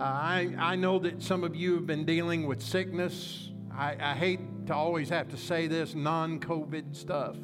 [0.00, 3.50] Uh, I, I know that some of you have been dealing with sickness.
[3.70, 7.36] I, I hate to always have to say this non COVID stuff,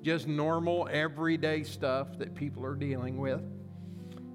[0.00, 3.42] just normal, everyday stuff that people are dealing with.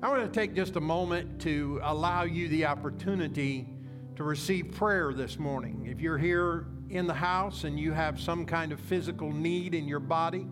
[0.04, 3.70] I want to take just a moment to allow you the opportunity
[4.18, 5.88] to receive prayer this morning.
[5.90, 9.88] If you're here in the house and you have some kind of physical need in
[9.88, 10.46] your body,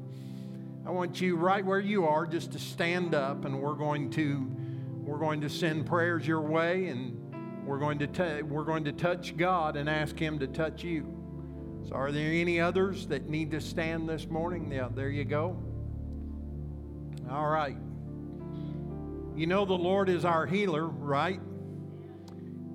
[0.85, 4.49] I want you right where you are just to stand up and we're going to
[5.05, 7.15] we're going to send prayers your way and
[7.63, 11.05] we're going to t- we're going to touch God and ask him to touch you.
[11.87, 14.71] So are there any others that need to stand this morning?
[14.71, 15.61] Yeah, there you go.
[17.29, 17.77] All right.
[19.35, 21.39] You know the Lord is our healer, right?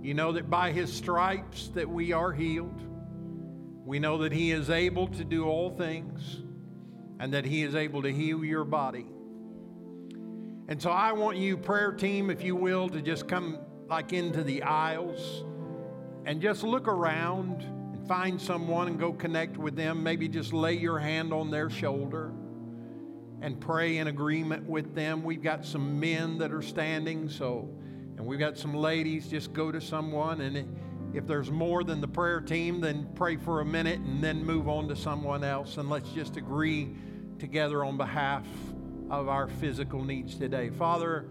[0.00, 2.80] You know that by his stripes that we are healed.
[3.84, 6.38] We know that he is able to do all things
[7.18, 9.06] and that he is able to heal your body.
[10.70, 14.44] And so I want you prayer team if you will to just come like into
[14.44, 15.42] the aisles
[16.24, 20.00] and just look around and find someone and go connect with them.
[20.00, 22.32] Maybe just lay your hand on their shoulder
[23.42, 25.24] and pray in agreement with them.
[25.24, 27.68] We've got some men that are standing, so
[28.16, 29.26] and we've got some ladies.
[29.26, 30.76] Just go to someone, and
[31.12, 34.68] if there's more than the prayer team, then pray for a minute and then move
[34.68, 35.78] on to someone else.
[35.78, 36.94] And let's just agree
[37.40, 38.46] together on behalf
[39.10, 40.70] of our physical needs today.
[40.70, 41.26] Father,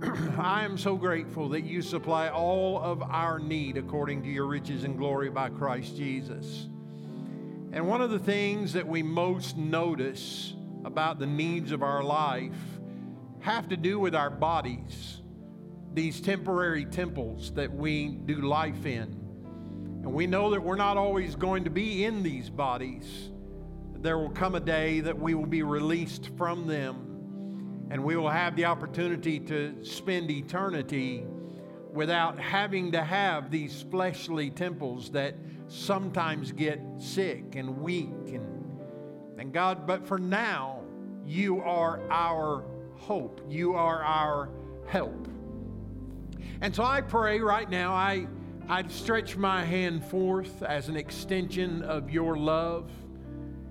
[0.38, 4.84] I am so grateful that you supply all of our need according to your riches
[4.84, 6.68] and glory by Christ Jesus.
[7.72, 12.52] And one of the things that we most notice about the needs of our life
[13.40, 15.20] have to do with our bodies
[15.96, 19.04] these temporary temples that we do life in.
[20.02, 23.30] And we know that we're not always going to be in these bodies.
[24.06, 28.30] There will come a day that we will be released from them and we will
[28.30, 31.26] have the opportunity to spend eternity
[31.92, 35.34] without having to have these fleshly temples that
[35.66, 38.78] sometimes get sick and weak and,
[39.40, 40.84] and God, but for now,
[41.26, 42.64] you are our
[42.94, 43.40] hope.
[43.48, 44.50] You are our
[44.86, 45.26] help.
[46.60, 48.28] And so I pray right now, I,
[48.68, 52.88] I stretch my hand forth as an extension of your love.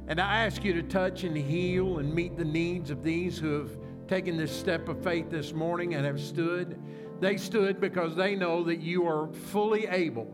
[0.07, 3.59] And I ask you to touch and heal and meet the needs of these who
[3.59, 3.71] have
[4.07, 6.79] taken this step of faith this morning and have stood.
[7.19, 10.31] They stood because they know that you are fully able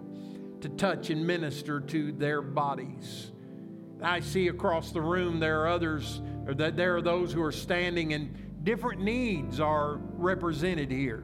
[0.60, 3.32] to touch and minister to their bodies.
[4.02, 7.52] I see across the room there are others, or that there are those who are
[7.52, 11.24] standing, and different needs are represented here.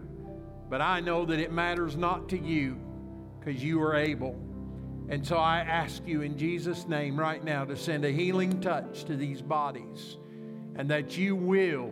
[0.69, 2.79] But I know that it matters not to you
[3.39, 4.39] because you are able.
[5.09, 9.05] And so I ask you in Jesus' name right now to send a healing touch
[9.05, 10.17] to these bodies
[10.75, 11.91] and that you will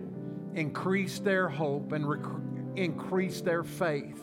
[0.53, 2.41] increase their hope and rec-
[2.75, 4.21] increase their faith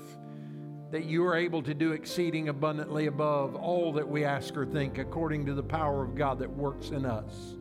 [0.91, 4.98] that you are able to do exceeding abundantly above all that we ask or think
[4.98, 7.56] according to the power of God that works in us.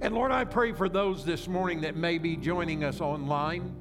[0.00, 3.76] And Lord, I pray for those this morning that may be joining us online.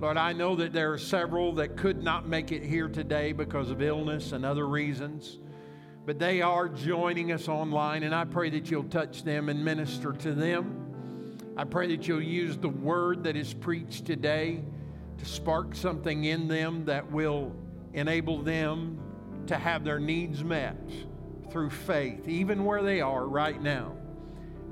[0.00, 3.70] Lord, I know that there are several that could not make it here today because
[3.70, 5.38] of illness and other reasons,
[6.06, 10.12] but they are joining us online, and I pray that you'll touch them and minister
[10.12, 10.76] to them.
[11.56, 14.62] I pray that you'll use the word that is preached today
[15.18, 17.54] to spark something in them that will
[17.92, 18.98] enable them
[19.46, 20.78] to have their needs met
[21.50, 23.94] through faith, even where they are right now.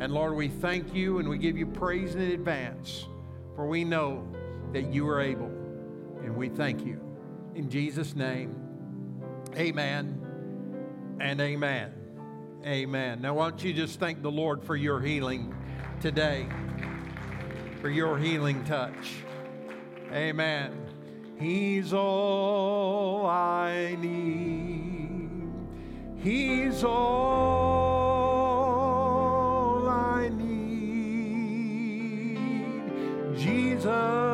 [0.00, 3.06] And Lord, we thank you and we give you praise in advance,
[3.54, 4.26] for we know
[4.72, 5.52] that you are able.
[6.22, 7.00] And we thank you.
[7.54, 8.54] In Jesus' name,
[9.56, 10.17] amen
[11.20, 11.92] and amen.
[12.64, 13.20] Amen.
[13.22, 15.54] Now, why don't you just thank the Lord for your healing
[16.00, 16.46] today,
[17.80, 19.14] for your healing touch.
[20.12, 20.72] Amen.
[21.38, 25.52] He's all I need.
[26.18, 27.08] He's all
[29.88, 30.78] I need.
[33.36, 34.27] Jesus.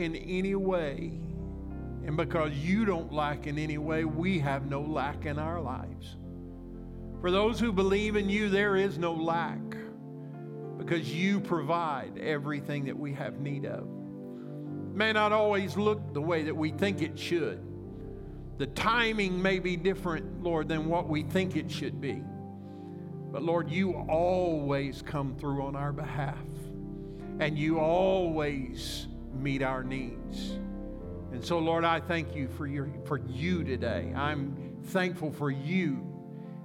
[0.00, 1.12] In any way.
[2.04, 6.16] And because you don't lack in any way, we have no lack in our lives.
[7.20, 9.60] For those who believe in you, there is no lack
[10.78, 13.86] because you provide everything that we have need of.
[14.94, 17.62] May not always look the way that we think it should.
[18.56, 22.22] The timing may be different, Lord, than what we think it should be.
[23.30, 26.36] But Lord, you always come through on our behalf,
[27.38, 30.58] and you always meet our needs.
[31.32, 34.12] And so, Lord, I thank you for, your, for you today.
[34.16, 36.06] I'm thankful for you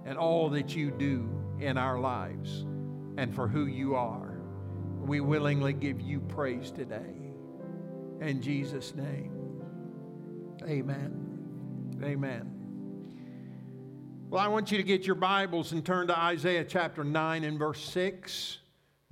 [0.06, 1.30] and all that you do
[1.60, 2.66] in our lives
[3.18, 4.40] and for who you are.
[5.00, 7.32] We willingly give you praise today.
[8.22, 9.62] In Jesus' name,
[10.64, 12.00] amen.
[12.04, 12.52] Amen.
[14.30, 17.60] Well, I want you to get your Bibles and turn to Isaiah chapter 9 and
[17.60, 18.58] verse 6.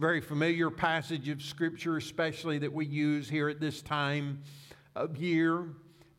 [0.04, 4.42] Very familiar passage of Scripture, especially that we use here at this time
[4.98, 5.70] of year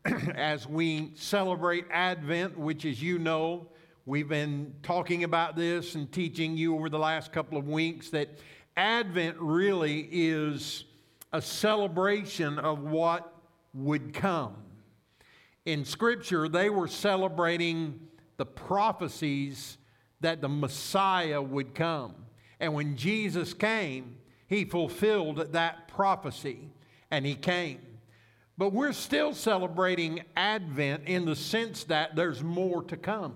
[0.35, 3.67] as we celebrate Advent, which, as you know,
[4.07, 8.27] we've been talking about this and teaching you over the last couple of weeks that
[8.75, 10.85] Advent really is
[11.31, 13.35] a celebration of what
[13.75, 14.55] would come.
[15.67, 17.99] In Scripture, they were celebrating
[18.37, 19.77] the prophecies
[20.21, 22.24] that the Messiah would come.
[22.65, 24.17] And when Jesus came,
[24.47, 26.71] he fulfilled that prophecy
[27.11, 27.79] and he came.
[28.57, 33.35] But we're still celebrating Advent in the sense that there's more to come.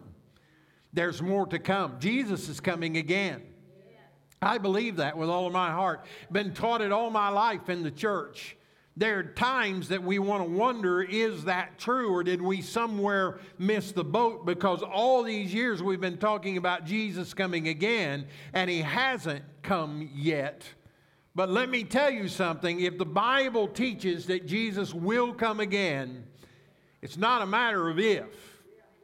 [0.93, 1.97] There's more to come.
[1.99, 3.43] Jesus is coming again.
[4.41, 6.07] I believe that with all of my heart.
[6.31, 8.57] Been taught it all my life in the church.
[8.99, 13.39] There are times that we want to wonder is that true or did we somewhere
[13.57, 18.69] miss the boat because all these years we've been talking about Jesus coming again and
[18.69, 20.65] he hasn't come yet.
[21.33, 26.25] But let me tell you something if the Bible teaches that Jesus will come again,
[27.01, 28.27] it's not a matter of if,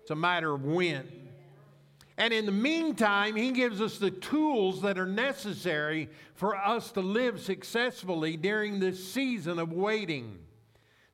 [0.01, 1.24] it's a matter of when.
[2.17, 7.01] And in the meantime, He gives us the tools that are necessary for us to
[7.01, 10.39] live successfully during this season of waiting,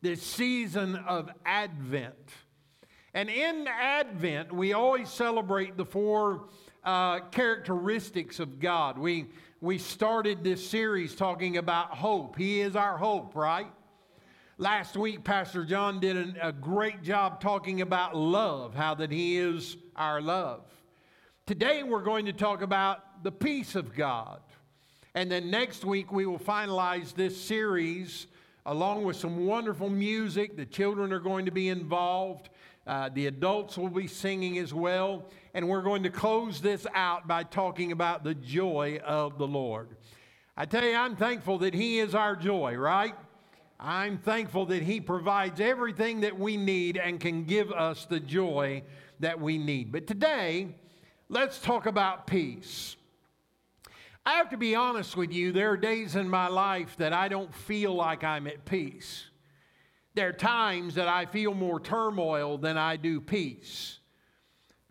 [0.01, 2.15] this season of Advent.
[3.13, 6.45] And in Advent, we always celebrate the four
[6.83, 8.97] uh, characteristics of God.
[8.97, 9.25] We,
[9.59, 12.37] we started this series talking about hope.
[12.37, 13.71] He is our hope, right?
[14.57, 19.37] Last week, Pastor John did an, a great job talking about love, how that He
[19.37, 20.61] is our love.
[21.51, 24.39] Today, we're going to talk about the peace of God.
[25.15, 28.27] And then next week, we will finalize this series
[28.65, 30.55] along with some wonderful music.
[30.55, 32.47] The children are going to be involved,
[32.87, 35.25] uh, the adults will be singing as well.
[35.53, 39.89] And we're going to close this out by talking about the joy of the Lord.
[40.55, 43.15] I tell you, I'm thankful that He is our joy, right?
[43.77, 48.83] I'm thankful that He provides everything that we need and can give us the joy
[49.19, 49.91] that we need.
[49.91, 50.75] But today,
[51.31, 52.97] let's talk about peace.
[54.25, 57.29] I have to be honest with you, there are days in my life that I
[57.29, 59.23] don't feel like I'm at peace.
[60.13, 63.99] There are times that I feel more turmoil than I do peace.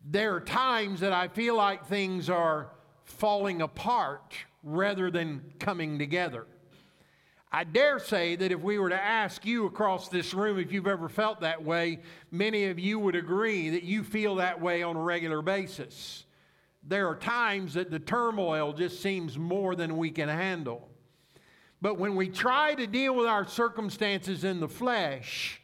[0.03, 2.71] There are times that I feel like things are
[3.05, 6.47] falling apart rather than coming together.
[7.53, 10.87] I dare say that if we were to ask you across this room if you've
[10.87, 11.99] ever felt that way,
[12.31, 16.25] many of you would agree that you feel that way on a regular basis
[16.91, 20.89] there are times that the turmoil just seems more than we can handle.
[21.81, 25.63] But when we try to deal with our circumstances in the flesh,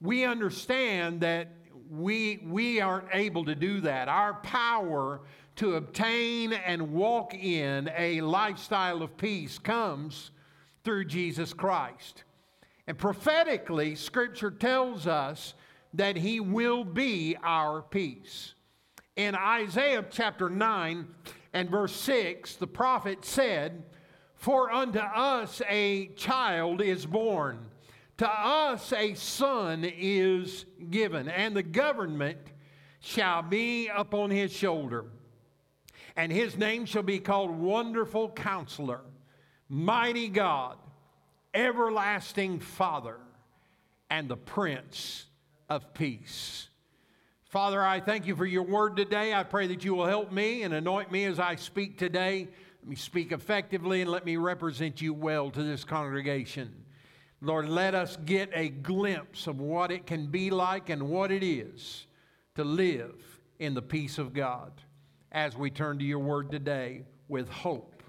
[0.00, 1.52] we understand that
[1.88, 4.08] we, we aren't able to do that.
[4.08, 5.20] Our power
[5.54, 10.32] to obtain and walk in a lifestyle of peace comes
[10.82, 12.24] through Jesus Christ.
[12.88, 15.54] And prophetically, Scripture tells us
[15.94, 18.55] that He will be our peace.
[19.16, 21.06] In Isaiah chapter 9
[21.54, 23.82] and verse 6, the prophet said,
[24.34, 27.70] For unto us a child is born,
[28.18, 32.38] to us a son is given, and the government
[33.00, 35.06] shall be upon his shoulder.
[36.14, 39.00] And his name shall be called Wonderful Counselor,
[39.70, 40.76] Mighty God,
[41.54, 43.16] Everlasting Father,
[44.10, 45.24] and the Prince
[45.70, 46.68] of Peace.
[47.56, 49.32] Father, I thank you for your word today.
[49.32, 52.48] I pray that you will help me and anoint me as I speak today.
[52.82, 56.84] Let me speak effectively and let me represent you well to this congregation.
[57.40, 61.42] Lord, let us get a glimpse of what it can be like and what it
[61.42, 62.06] is
[62.56, 63.14] to live
[63.58, 64.72] in the peace of God
[65.32, 68.02] as we turn to your word today with hope.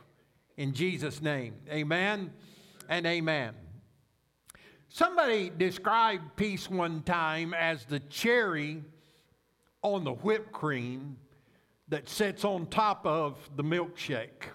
[0.58, 2.34] In Jesus' name, amen
[2.90, 3.54] and amen.
[4.90, 8.84] Somebody described peace one time as the cherry
[9.96, 11.18] on the whipped cream
[11.90, 14.50] that sits on top of the milkshake.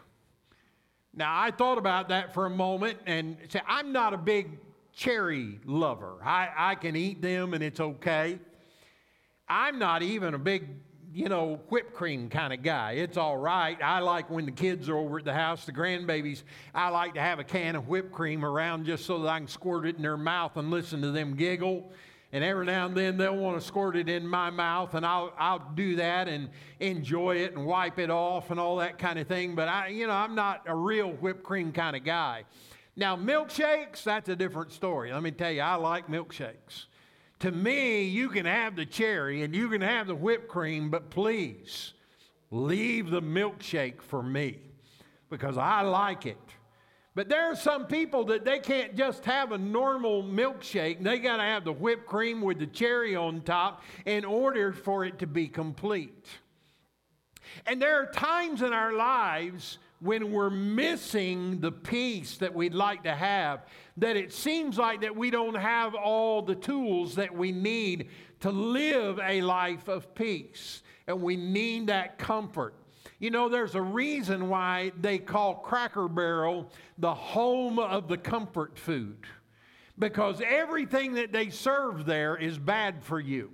[1.14, 4.58] Now, I thought about that for a moment and said, I'm not a big
[4.94, 6.16] cherry lover.
[6.22, 8.38] I, I can eat them and it's okay.
[9.48, 10.68] I'm not even a big,
[11.12, 12.92] you know, whipped cream kind of guy.
[12.92, 13.76] It's all right.
[13.82, 16.42] I like when the kids are over at the house, the grandbabies,
[16.74, 19.48] I like to have a can of whipped cream around just so that I can
[19.48, 21.90] squirt it in their mouth and listen to them giggle.
[22.34, 25.34] And every now and then they'll want to squirt it in my mouth, and I'll,
[25.38, 26.48] I'll do that and
[26.80, 29.54] enjoy it and wipe it off and all that kind of thing.
[29.54, 32.44] But I, you know, I'm not a real whipped cream kind of guy.
[32.96, 35.12] Now, milkshakes, that's a different story.
[35.12, 36.86] Let me tell you, I like milkshakes.
[37.40, 41.10] To me, you can have the cherry and you can have the whipped cream, but
[41.10, 41.92] please
[42.50, 44.58] leave the milkshake for me
[45.28, 46.38] because I like it.
[47.14, 51.02] But there are some people that they can't just have a normal milkshake.
[51.02, 55.04] They got to have the whipped cream with the cherry on top in order for
[55.04, 56.26] it to be complete.
[57.66, 63.04] And there are times in our lives when we're missing the peace that we'd like
[63.04, 63.66] to have,
[63.99, 68.09] that it seems like that we don't have all the tools that we need
[68.40, 70.83] to live a life of peace.
[71.07, 72.75] And we need that comfort.
[73.22, 78.76] You know, there's a reason why they call Cracker Barrel the home of the comfort
[78.76, 79.16] food
[79.96, 83.52] because everything that they serve there is bad for you.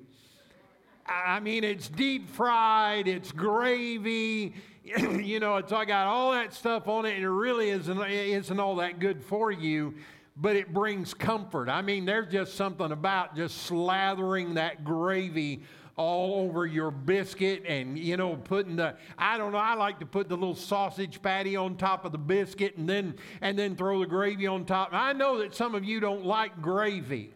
[1.05, 6.89] I mean, it's deep fried, it's gravy, you know, it's I got all that stuff
[6.89, 9.97] on it, and it really isn't, isn't all that good for you,
[10.35, 11.69] but it brings comfort.
[11.69, 15.61] I mean, there's just something about just slathering that gravy
[15.99, 20.07] all over your biscuit and you know putting the i don't know i like to
[20.07, 23.99] put the little sausage patty on top of the biscuit and then and then throw
[23.99, 24.91] the gravy on top.
[24.93, 27.33] I know that some of you don't like gravy.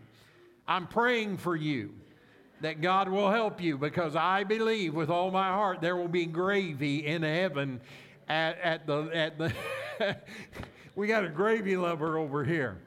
[0.66, 1.92] I'm praying for you
[2.60, 6.24] that god will help you because i believe with all my heart there will be
[6.24, 7.80] gravy in heaven
[8.28, 9.52] at, at the at the
[10.94, 12.78] we got a gravy lover over here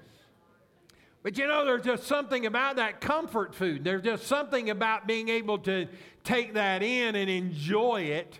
[1.26, 3.84] but you know, there's just something about that comfort food.
[3.84, 5.88] There's just something about being able to
[6.24, 8.40] take that in and enjoy it.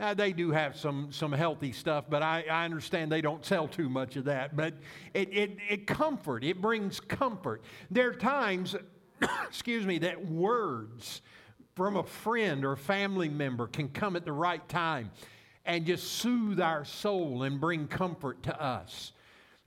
[0.00, 3.68] Now, they do have some, some healthy stuff, but I, I understand they don't sell
[3.68, 4.56] too much of that.
[4.56, 4.74] But
[5.14, 7.62] it, it, it comfort, it brings comfort.
[7.88, 8.74] There are times,
[9.46, 11.22] excuse me, that words
[11.76, 15.12] from a friend or family member can come at the right time
[15.64, 19.12] and just soothe our soul and bring comfort to us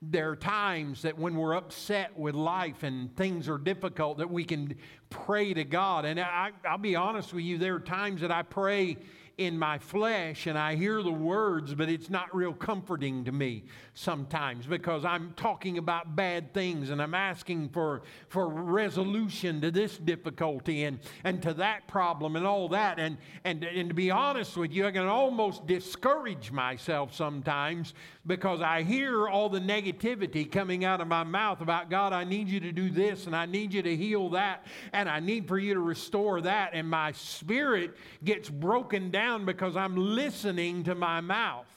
[0.01, 4.43] there are times that when we're upset with life and things are difficult that we
[4.43, 4.75] can
[5.09, 6.05] pray to god.
[6.05, 8.97] And I, will be honest with you there are times that i pray
[9.37, 13.65] in my flesh and I hear the words, but it's not real comforting to me
[13.93, 19.95] sometimes because I'm talking about bad things and I'm asking for, for resolution to this
[19.99, 22.97] difficulty and, and to that problem and all that.
[22.97, 27.93] And, and, and to be honest with you, I can almost discourage myself sometimes
[28.25, 32.49] because I hear all the negativity coming out of my mouth about God, I need
[32.49, 35.59] you to do this and I need you to heal that and I need for
[35.59, 36.71] you to restore that.
[36.73, 41.67] And my spirit gets broken down down because I'm listening to my mouth.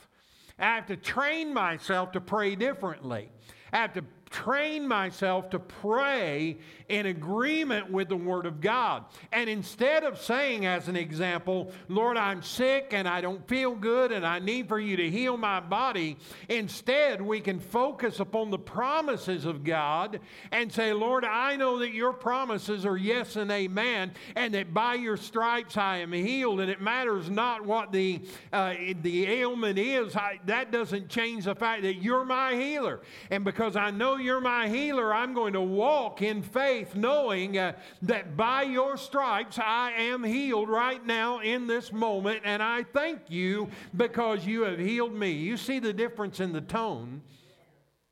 [0.58, 3.28] I have to train myself to pray differently.
[3.72, 6.58] I have to train myself to pray
[6.90, 9.04] in agreement with the Word of God.
[9.32, 14.12] And instead of saying, as an example, Lord, I'm sick and I don't feel good
[14.12, 16.18] and I need for you to heal my body,
[16.48, 20.20] instead we can focus upon the promises of God
[20.50, 24.94] and say, Lord, I know that your promises are yes and amen, and that by
[24.94, 26.60] your stripes I am healed.
[26.60, 28.20] And it matters not what the,
[28.52, 33.00] uh, the ailment is, I, that doesn't change the fact that you're my healer.
[33.30, 37.72] And because I know you're my healer, I'm going to walk in faith, knowing uh,
[38.02, 42.42] that by your stripes I am healed right now in this moment.
[42.44, 45.32] And I thank you because you have healed me.
[45.32, 47.22] You see the difference in the tone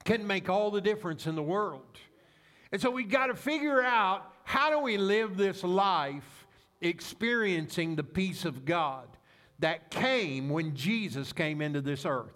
[0.04, 1.82] can make all the difference in the world.
[2.72, 6.46] And so we've got to figure out how do we live this life
[6.80, 9.08] experiencing the peace of God.
[9.58, 12.32] that came when Jesus came into this earth.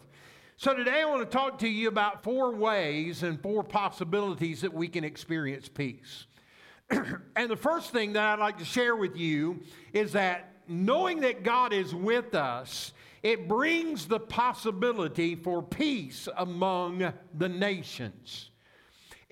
[0.63, 4.73] So, today I want to talk to you about four ways and four possibilities that
[4.73, 6.27] we can experience peace.
[6.91, 11.43] and the first thing that I'd like to share with you is that knowing that
[11.43, 12.93] God is with us,
[13.25, 18.52] it brings the possibility for peace among the nations.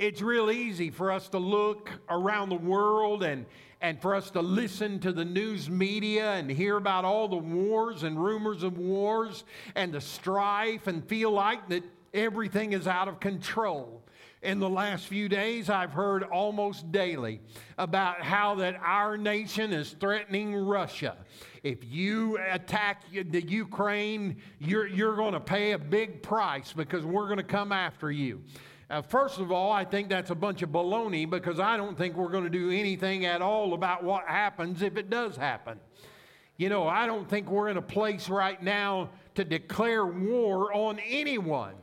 [0.01, 3.45] It's real easy for us to look around the world and,
[3.83, 8.03] and for us to listen to the news media and hear about all the wars
[8.03, 13.21] and rumors of wars and the strife and feel like that everything is out of
[13.21, 14.03] control.
[14.43, 17.43] In the last few days, I've heard almost daily
[17.77, 21.19] about how that our nation is threatening Russia.
[21.63, 27.27] If you attack the Ukraine, you're, you're going to pay a big price because we're
[27.27, 28.41] going to come after you.
[28.91, 32.17] Uh, first of all, I think that's a bunch of baloney because I don't think
[32.17, 35.79] we're going to do anything at all about what happens if it does happen.
[36.57, 40.99] You know, I don't think we're in a place right now to declare war on
[40.99, 41.75] anyone.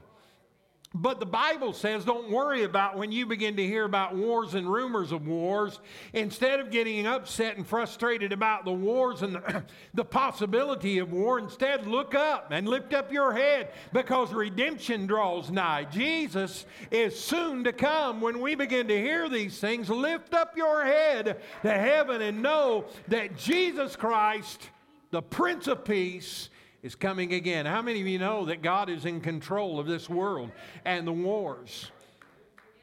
[0.99, 4.67] But the Bible says don't worry about when you begin to hear about wars and
[4.67, 5.79] rumors of wars.
[6.13, 9.63] Instead of getting upset and frustrated about the wars and the,
[9.93, 15.51] the, possibility of war, instead look up and lift up your head because redemption draws
[15.51, 15.83] nigh.
[15.83, 18.19] Jesus is soon to come.
[18.19, 22.85] When we begin to hear these things, lift up your head to heaven and know
[23.09, 24.67] that Jesus Christ,
[25.11, 26.49] the Prince of Peace,
[26.83, 27.65] is coming again.
[27.65, 30.51] How many of you know that God is in control of this world
[30.85, 31.91] and the wars?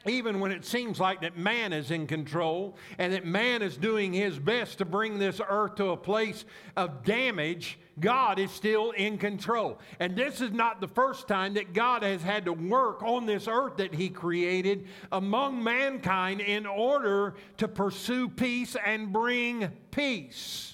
[0.06, 4.12] Even when it seems like that man is in control and that man is doing
[4.12, 6.44] his best to bring this earth to a place
[6.76, 9.78] of damage, God is still in control.
[10.00, 13.48] And this is not the first time that God has had to work on this
[13.48, 20.73] earth that He created among mankind in order to pursue peace and bring peace.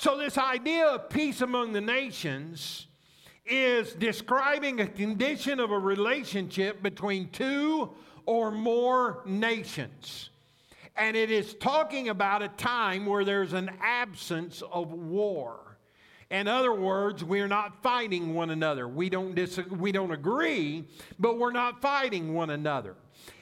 [0.00, 2.86] So, this idea of peace among the nations
[3.44, 7.90] is describing a condition of a relationship between two
[8.24, 10.30] or more nations.
[10.96, 15.76] And it is talking about a time where there's an absence of war.
[16.30, 18.88] In other words, we're not fighting one another.
[18.88, 20.86] We don't, dis- we don't agree,
[21.18, 22.96] but we're not fighting one another.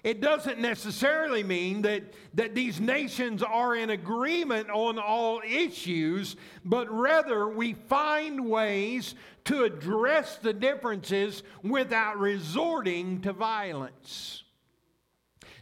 [0.04, 2.02] It doesn't necessarily mean that,
[2.34, 9.14] that these nations are in agreement on all issues, but rather we find ways
[9.44, 14.44] to address the differences without resorting to violence.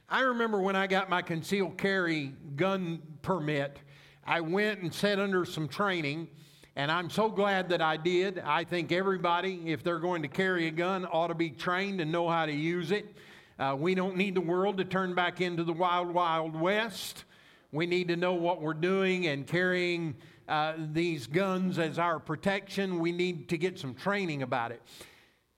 [0.08, 3.78] I remember when I got my concealed carry gun permit,
[4.24, 6.28] I went and sat under some training,
[6.76, 8.38] and I'm so glad that I did.
[8.38, 12.12] I think everybody, if they're going to carry a gun, ought to be trained and
[12.12, 13.16] know how to use it.
[13.58, 17.24] Uh, we don't need the world to turn back into the wild, wild west.
[17.72, 20.16] We need to know what we're doing and carrying
[20.46, 22.98] uh, these guns as our protection.
[22.98, 24.82] We need to get some training about it.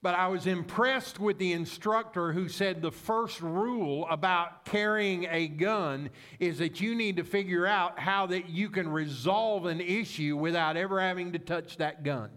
[0.01, 5.49] But I was impressed with the instructor who said the first rule about carrying a
[5.49, 10.37] gun is that you need to figure out how that you can resolve an issue
[10.37, 12.31] without ever having to touch that gun.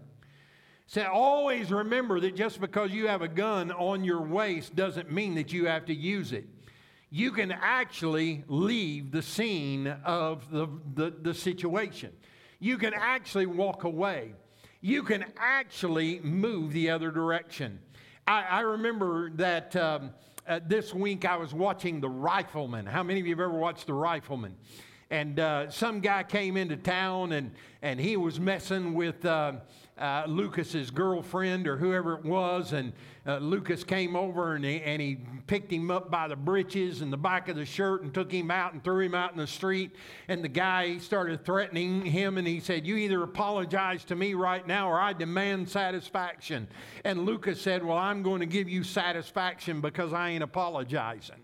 [0.92, 5.36] So always remember that just because you have a gun on your waist doesn't mean
[5.36, 6.44] that you have to use it.
[7.08, 12.12] You can actually leave the scene of the, the, the situation.
[12.58, 14.34] You can actually walk away.
[14.82, 17.78] You can actually move the other direction.
[18.26, 20.10] I, I remember that um,
[20.46, 22.84] uh, this week I was watching The Rifleman.
[22.84, 24.56] How many of you have ever watched The Rifleman?
[25.08, 29.24] And uh, some guy came into town and, and he was messing with.
[29.24, 29.52] Uh,
[30.02, 32.92] uh, Lucas's girlfriend or whoever it was, and
[33.24, 37.12] uh, Lucas came over and he, and he picked him up by the breeches and
[37.12, 39.46] the back of the shirt and took him out and threw him out in the
[39.46, 39.94] street.
[40.26, 44.66] And the guy started threatening him and he said, You either apologize to me right
[44.66, 46.66] now or I demand satisfaction.
[47.04, 51.40] And Lucas said, Well, I'm going to give you satisfaction because I ain't apologizing.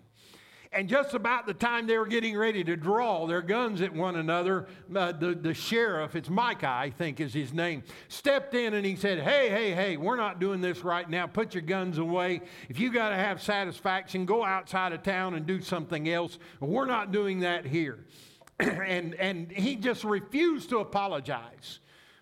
[0.71, 4.17] And just about the time they were getting ready to draw their guns at one
[4.17, 8.85] another, uh, the, the sheriff, it's Micah, I think is his name, stepped in and
[8.85, 11.25] he said, Hey, hey, hey, we're not doing this right now.
[11.25, 12.41] Put your guns away.
[12.69, 16.37] If you got to have satisfaction, go outside of town and do something else.
[16.59, 18.05] We're not doing that here.
[18.59, 21.79] and, and he just refused to apologize.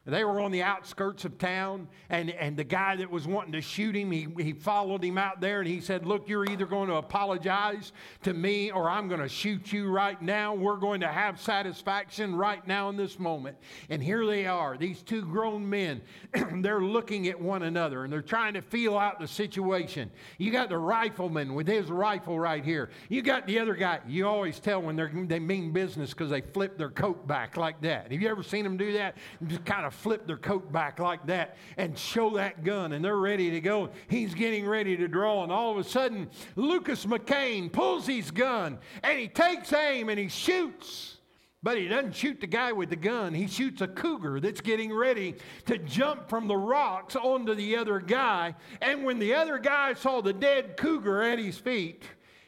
[0.07, 3.61] They were on the outskirts of town, and, and the guy that was wanting to
[3.61, 6.87] shoot him, he, he followed him out there and he said, Look, you're either going
[6.87, 7.91] to apologize
[8.23, 10.53] to me or I'm going to shoot you right now.
[10.53, 13.57] We're going to have satisfaction right now in this moment.
[13.89, 16.01] And here they are, these two grown men.
[16.61, 20.09] they're looking at one another and they're trying to feel out the situation.
[20.37, 22.91] You got the rifleman with his rifle right here.
[23.09, 23.99] You got the other guy.
[24.07, 27.81] You always tell when they're, they mean business because they flip their coat back like
[27.81, 28.09] that.
[28.09, 29.17] Have you ever seen them do that?
[29.47, 33.17] Just kind of flip their coat back like that and show that gun, and they're
[33.17, 33.89] ready to go.
[34.07, 38.77] He's getting ready to draw, and all of a sudden, Lucas McCain pulls his gun
[39.03, 41.17] and he takes aim and he shoots.
[41.63, 43.33] But he doesn't shoot the guy with the gun.
[43.33, 47.99] He shoots a cougar that's getting ready to jump from the rocks onto the other
[47.99, 48.55] guy.
[48.81, 52.03] And when the other guy saw the dead cougar at his feet,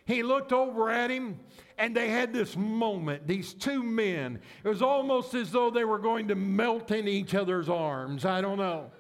[0.06, 1.40] he looked over at him
[1.80, 4.40] and they had this moment, these two men.
[4.64, 8.26] It was almost as though they were going to melt in each other's arms.
[8.26, 8.92] I don't know.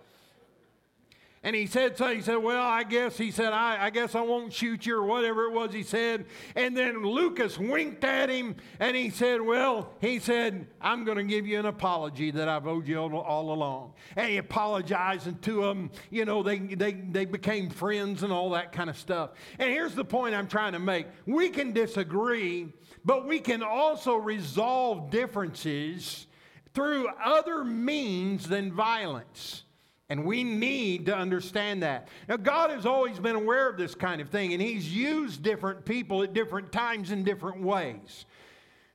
[1.41, 4.19] And he said, so he said, well, I guess, he said, I, I guess I
[4.19, 6.25] won't shoot you or whatever it was he said.
[6.53, 11.23] And then Lucas winked at him and he said, well, he said, I'm going to
[11.23, 13.93] give you an apology that I've owed you all, all along.
[14.17, 15.91] And he apologized to them.
[16.09, 19.29] You know, they, they, they became friends and all that kind of stuff.
[19.59, 21.07] And here's the point I'm trying to make.
[21.25, 22.73] We can disagree,
[23.05, 26.27] but we can also resolve differences
[26.73, 29.63] through other means than violence.
[30.09, 32.07] And we need to understand that.
[32.27, 35.85] Now, God has always been aware of this kind of thing, and He's used different
[35.85, 38.25] people at different times in different ways.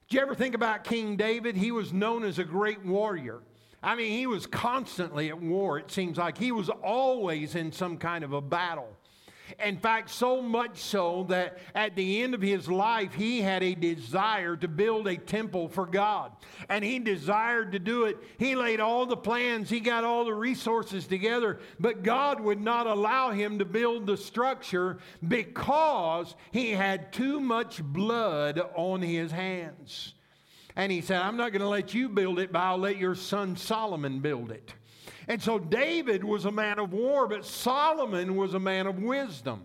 [0.09, 1.57] Did you ever think about King David?
[1.57, 3.41] He was known as a great warrior.
[3.83, 6.37] I mean, he was constantly at war, it seems like.
[6.37, 8.89] He was always in some kind of a battle.
[9.63, 13.75] In fact, so much so that at the end of his life, he had a
[13.75, 16.33] desire to build a temple for God.
[16.69, 18.17] And he desired to do it.
[18.39, 22.87] He laid all the plans, he got all the resources together, but God would not
[22.87, 30.15] allow him to build the structure because he had too much blood on his hands.
[30.77, 33.15] And he said, I'm not going to let you build it, but I'll let your
[33.15, 34.75] son Solomon build it.
[35.29, 39.63] And so David was a man of war, but Solomon was a man of wisdom.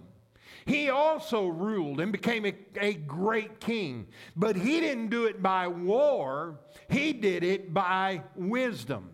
[0.66, 5.68] He also ruled and became a, a, great king, but he didn't do it by
[5.68, 9.10] war, he did it by wisdom.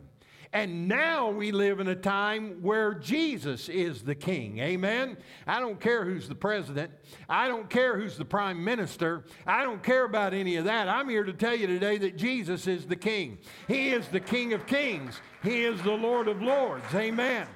[0.56, 4.60] And now we live in a time where Jesus is the king.
[4.60, 5.18] Amen.
[5.46, 6.94] I don't care who's the president.
[7.28, 9.26] I don't care who's the prime minister.
[9.46, 10.88] I don't care about any of that.
[10.88, 13.40] I'm here to tell you today that Jesus is the king.
[13.68, 15.20] He is the king of kings.
[15.44, 16.86] He is the Lord of lords.
[16.96, 17.48] Amen.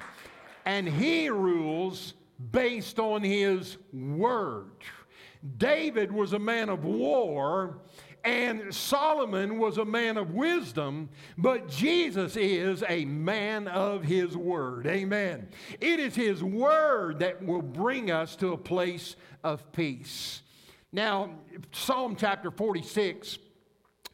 [0.66, 2.12] And he rules
[2.52, 4.72] based on his word.
[5.56, 7.78] David was a man of war
[8.24, 14.86] and Solomon was a man of wisdom, but Jesus is a man of his word.
[14.86, 15.48] Amen.
[15.80, 20.42] It is his word that will bring us to a place of peace.
[20.92, 21.30] Now,
[21.72, 23.38] Psalm chapter 46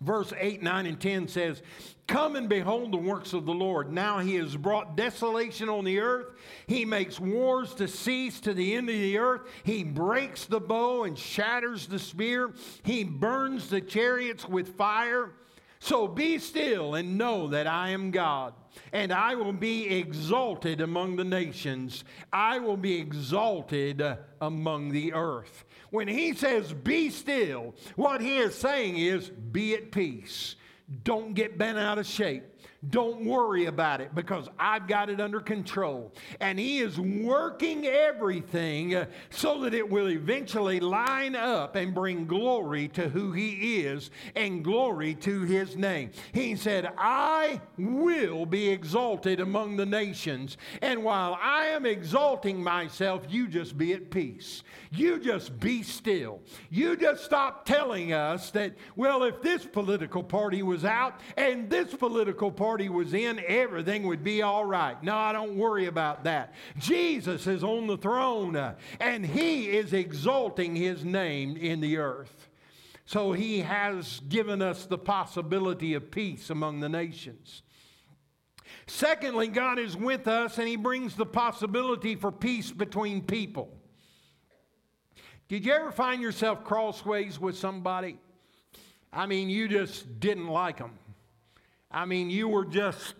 [0.00, 1.62] Verse 8, 9, and 10 says,
[2.06, 3.92] Come and behold the works of the Lord.
[3.92, 6.26] Now he has brought desolation on the earth.
[6.68, 9.42] He makes wars to cease to the end of the earth.
[9.64, 12.52] He breaks the bow and shatters the spear.
[12.84, 15.32] He burns the chariots with fire.
[15.80, 18.54] So be still and know that I am God,
[18.92, 22.02] and I will be exalted among the nations.
[22.32, 24.02] I will be exalted
[24.40, 25.64] among the earth.
[25.90, 30.56] When he says be still, what he is saying is be at peace.
[31.02, 32.44] Don't get bent out of shape.
[32.90, 36.12] Don't worry about it because I've got it under control.
[36.40, 42.88] And He is working everything so that it will eventually line up and bring glory
[42.88, 46.10] to who He is and glory to His name.
[46.32, 50.58] He said, I will be exalted among the nations.
[50.82, 54.62] And while I am exalting myself, you just be at peace.
[54.92, 56.40] You just be still.
[56.70, 61.94] You just stop telling us that, well, if this political party was out and this
[61.94, 65.02] political party was in, everything would be all right.
[65.02, 66.54] No, I don't worry about that.
[66.78, 72.48] Jesus is on the throne uh, and he is exalting his name in the earth.
[73.04, 77.62] So he has given us the possibility of peace among the nations.
[78.86, 83.72] Secondly, God is with us and he brings the possibility for peace between people.
[85.48, 88.18] Did you ever find yourself crossways with somebody?
[89.12, 90.98] I mean, you just didn't like them.
[91.90, 93.14] I mean, you were just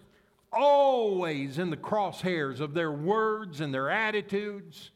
[0.53, 4.91] always in the crosshairs of their words and their attitudes.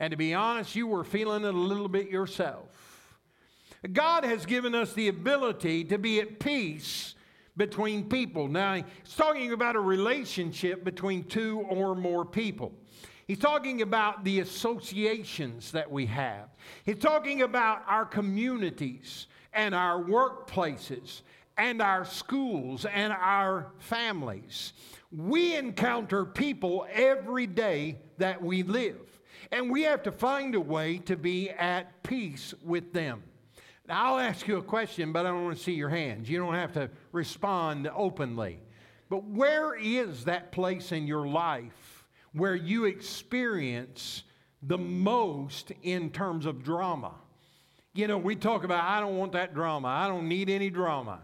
[0.00, 2.66] And to be honest, you were feeling it a little bit yourself.
[3.92, 7.14] God has given us the ability to be at peace
[7.56, 8.48] between people.
[8.48, 12.72] Now, he's talking about a relationship between two or more people.
[13.26, 16.48] He's talking about the associations that we have.
[16.84, 21.22] He's talking about our communities and our workplaces
[21.56, 24.72] and our schools and our families.
[25.10, 29.20] We encounter people every day that we live,
[29.52, 33.22] and we have to find a way to be at peace with them.
[33.88, 36.28] Now, I'll ask you a question, but I don't want to see your hands.
[36.28, 38.60] You don't have to respond openly.
[39.08, 44.24] But where is that place in your life where you experience
[44.62, 47.14] the most in terms of drama?
[47.94, 51.20] You know, we talk about, I don't want that drama, I don't need any drama.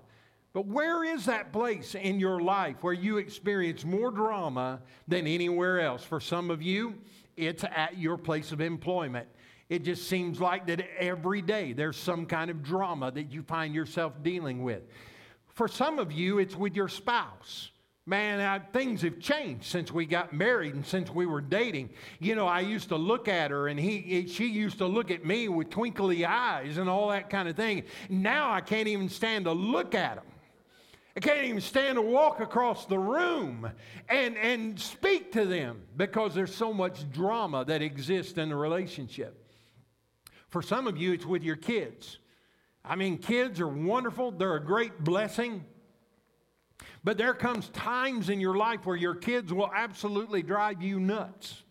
[0.53, 5.81] But where is that place in your life where you experience more drama than anywhere
[5.81, 6.05] else?
[6.05, 6.95] For some of you,
[7.37, 9.29] it's at your place of employment.
[9.71, 13.75] It just seems like that every day there's some kind of drama that you find
[13.75, 14.83] yourself dealing with.
[15.55, 17.71] For some of you, it's with your spouse.
[18.05, 21.91] Man, I, things have changed since we got married and since we were dating.
[22.19, 25.25] You know, I used to look at her and he, she used to look at
[25.25, 27.85] me with twinkly eyes and all that kind of thing.
[28.11, 30.25] Now I can't even stand to look at him.
[31.15, 33.71] I can't even stand to walk across the room
[34.09, 39.47] and, and speak to them because there's so much drama that exists in the relationship.
[40.49, 42.19] For some of you, it's with your kids.
[42.85, 45.65] I mean, kids are wonderful, they're a great blessing.
[47.05, 51.63] But there comes times in your life where your kids will absolutely drive you nuts.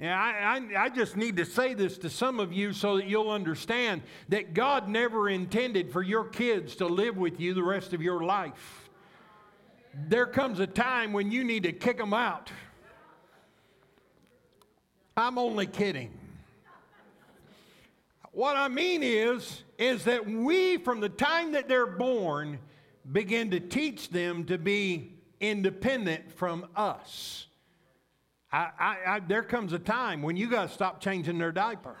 [0.00, 3.08] And I, I, I, just need to say this to some of you so that
[3.08, 7.92] you'll understand that God never intended for your kids to live with you the rest
[7.92, 8.88] of your life.
[10.06, 12.52] There comes a time when you need to kick them out.
[15.16, 16.12] I'm only kidding.
[18.30, 22.60] What I mean is, is that we, from the time that they're born,
[23.10, 27.47] begin to teach them to be independent from us.
[28.50, 31.96] I, I, I, there comes a time when you got to stop changing their diaper.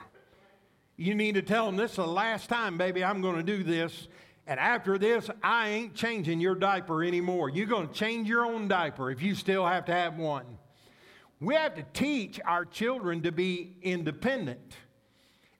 [0.96, 3.62] You need to tell them this is the last time, baby, I'm going to do
[3.62, 4.08] this.
[4.46, 7.50] And after this, I ain't changing your diaper anymore.
[7.50, 10.46] You're going to change your own diaper if you still have to have one.
[11.38, 14.74] We have to teach our children to be independent.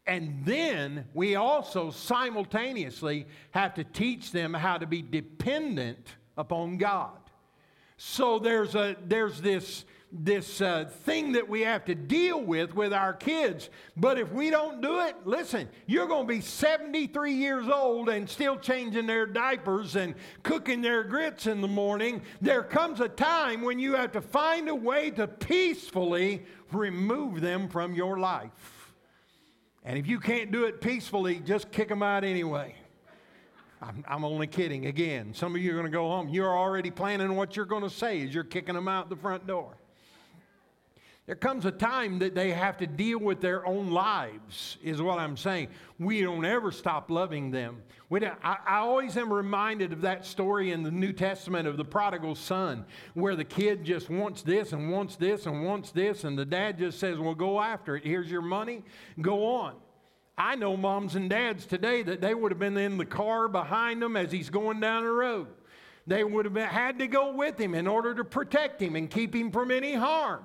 [0.06, 7.18] And then we also simultaneously have to teach them how to be dependent upon God.
[7.98, 12.92] So there's, a, there's this, this uh, thing that we have to deal with with
[12.92, 13.68] our kids.
[13.96, 18.28] But if we don't do it, listen, you're going to be 73 years old and
[18.28, 22.22] still changing their diapers and cooking their grits in the morning.
[22.40, 27.68] There comes a time when you have to find a way to peacefully remove them
[27.68, 28.94] from your life.
[29.84, 32.74] And if you can't do it peacefully, just kick them out anyway.
[33.80, 34.86] I'm, I'm only kidding.
[34.86, 36.28] Again, some of you are going to go home.
[36.28, 39.46] You're already planning what you're going to say as you're kicking them out the front
[39.46, 39.76] door.
[41.28, 45.18] There comes a time that they have to deal with their own lives, is what
[45.18, 45.68] I'm saying.
[45.98, 47.82] We don't ever stop loving them.
[48.08, 51.84] We I, I always am reminded of that story in the New Testament of the
[51.84, 56.38] prodigal son, where the kid just wants this and wants this and wants this, and
[56.38, 58.06] the dad just says, Well, go after it.
[58.06, 58.82] Here's your money.
[59.20, 59.74] Go on.
[60.38, 64.02] I know moms and dads today that they would have been in the car behind
[64.02, 65.48] him as he's going down the road.
[66.06, 69.10] They would have been, had to go with him in order to protect him and
[69.10, 70.44] keep him from any harm.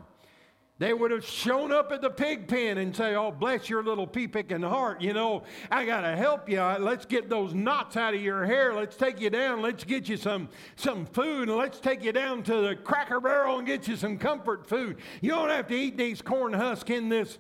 [0.80, 4.08] They would have shown up at the pig pen and say, Oh, bless your little
[4.08, 5.02] pea picking heart.
[5.02, 6.60] You know, I got to help you.
[6.60, 8.74] Let's get those knots out of your hair.
[8.74, 9.62] Let's take you down.
[9.62, 11.48] Let's get you some, some food.
[11.48, 14.98] And let's take you down to the cracker barrel and get you some comfort food.
[15.22, 17.38] You don't have to eat these corn husks in this.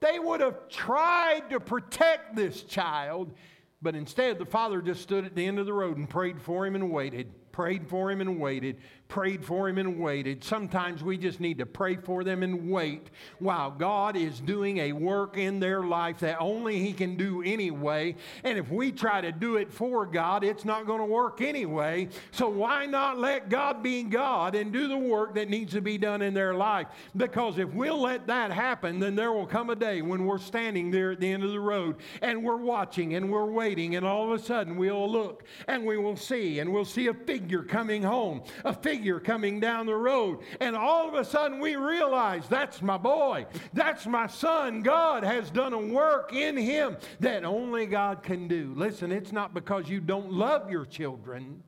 [0.00, 3.32] They would have tried to protect this child,
[3.80, 6.66] but instead the father just stood at the end of the road and prayed for
[6.66, 8.76] him and waited prayed for him and waited,
[9.08, 10.42] prayed for him and waited.
[10.42, 14.92] Sometimes we just need to pray for them and wait while God is doing a
[14.92, 18.16] work in their life that only He can do anyway.
[18.42, 22.08] And if we try to do it for God, it's not going to work anyway.
[22.32, 25.98] So why not let God be God and do the work that needs to be
[25.98, 26.88] done in their life?
[27.16, 30.90] Because if we'll let that happen, then there will come a day when we're standing
[30.90, 34.32] there at the end of the road and we're watching and we're waiting, and all
[34.32, 38.02] of a sudden we'll look and we will see and we'll see a figure coming
[38.02, 40.40] home, a figure coming down the road.
[40.60, 44.82] And all of a sudden we realize that's my boy, that's my son.
[44.82, 48.72] God has done a work in him that only God can do.
[48.76, 51.62] Listen, it's not because you don't love your children,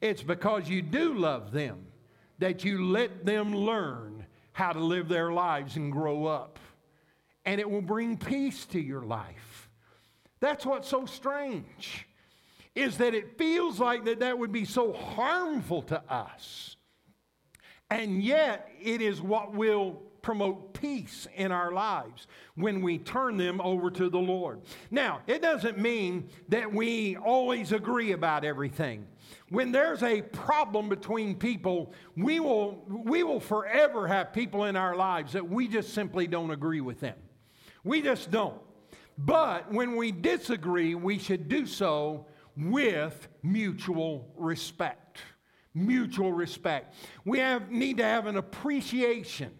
[0.00, 1.86] it's because you do love them
[2.38, 6.58] that you let them learn how to live their lives and grow up.
[7.44, 9.68] And it will bring peace to your life.
[10.40, 12.06] That's what's so strange
[12.74, 16.76] is that it feels like that that would be so harmful to us.
[17.90, 23.60] And yet, it is what will promote peace in our lives when we turn them
[23.60, 24.62] over to the Lord.
[24.90, 29.06] Now, it doesn't mean that we always agree about everything.
[29.50, 34.96] When there's a problem between people, we will, we will forever have people in our
[34.96, 37.16] lives that we just simply don't agree with them.
[37.84, 38.60] We just don't.
[39.18, 45.18] But when we disagree, we should do so with mutual respect.
[45.76, 46.94] mutual respect.
[47.24, 49.50] We have, need to have an appreciation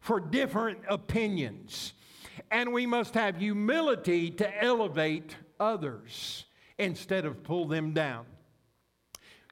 [0.00, 1.94] for different opinions.
[2.50, 6.44] And we must have humility to elevate others
[6.78, 8.26] instead of pull them down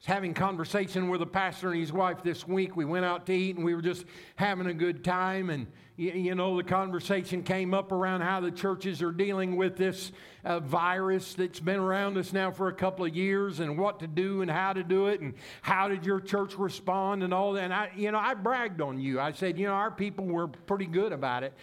[0.03, 2.75] I was having conversation with a pastor and his wife this week.
[2.75, 4.03] We went out to eat and we were just
[4.35, 5.49] having a good time.
[5.49, 10.11] And, you know, the conversation came up around how the churches are dealing with this
[10.43, 14.07] uh, virus that's been around us now for a couple of years and what to
[14.07, 17.65] do and how to do it and how did your church respond and all that.
[17.65, 19.19] And I, you know, I bragged on you.
[19.19, 21.53] I said, you know, our people were pretty good about it.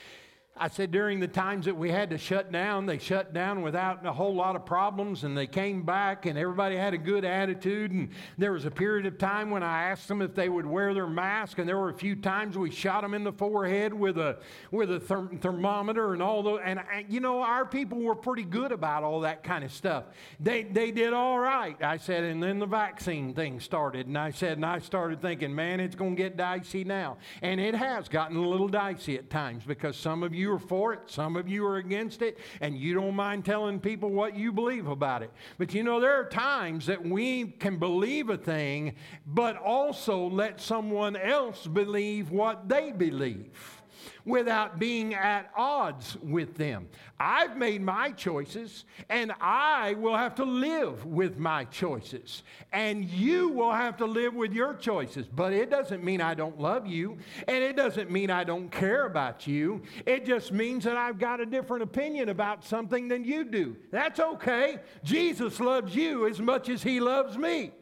[0.56, 4.04] I said during the times that we had to shut down, they shut down without
[4.04, 7.92] a whole lot of problems and they came back and everybody had a good attitude.
[7.92, 10.92] And there was a period of time when I asked them if they would wear
[10.92, 14.18] their mask, and there were a few times we shot them in the forehead with
[14.18, 14.38] a,
[14.70, 16.60] with a therm- thermometer and all those.
[16.62, 20.04] And, and, you know, our people were pretty good about all that kind of stuff.
[20.40, 21.80] They, they did all right.
[21.82, 24.08] I said, and then the vaccine thing started.
[24.08, 27.18] And I said, and I started thinking, man, it's going to get dicey now.
[27.40, 30.58] And it has gotten a little dicey at times because some of you you are
[30.58, 34.36] for it, some of you are against it, and you don't mind telling people what
[34.36, 35.30] you believe about it.
[35.58, 40.60] But you know, there are times that we can believe a thing, but also let
[40.60, 43.79] someone else believe what they believe
[44.24, 46.88] without being at odds with them.
[47.18, 52.42] I've made my choices, and I will have to live with my choices.
[52.72, 55.26] And you will have to live with your choices.
[55.26, 59.06] But it doesn't mean I don't love you, and it doesn't mean I don't care
[59.06, 59.82] about you.
[60.06, 63.76] It just means that I've got a different opinion about something than you do.
[63.90, 64.78] That's okay.
[65.04, 67.72] Jesus loves you as much as he loves me.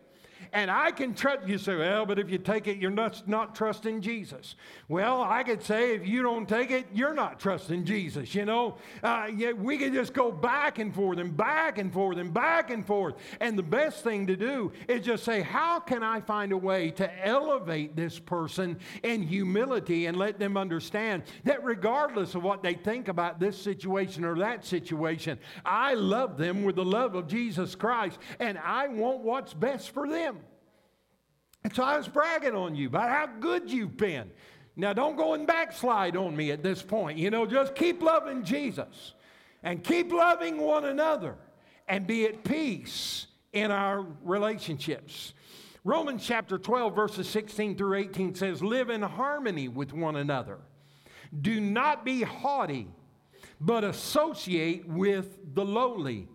[0.53, 3.55] And I can trust you say, well, but if you take it, you're not, not
[3.55, 4.57] trusting Jesus.
[4.89, 8.35] Well, I could say if you don't take it, you're not trusting Jesus.
[8.35, 12.19] You know, uh, yeah, we could just go back and forth and back and forth
[12.19, 13.15] and back and forth.
[13.41, 16.91] And the best thing to do is just say, how can I find a way
[16.93, 22.75] to elevate this person in humility and let them understand that regardless of what they
[22.75, 27.75] think about this situation or that situation, I love them with the love of Jesus
[27.75, 30.38] Christ and I want what's best for them.
[31.69, 34.31] And so I was bragging on you about how good you've been.
[34.75, 37.19] Now, don't go and backslide on me at this point.
[37.19, 39.13] You know, just keep loving Jesus
[39.63, 41.35] and keep loving one another
[41.87, 45.35] and be at peace in our relationships.
[45.85, 50.61] Romans chapter 12, verses 16 through 18 says, Live in harmony with one another.
[51.39, 52.89] Do not be haughty,
[53.61, 56.29] but associate with the lowly.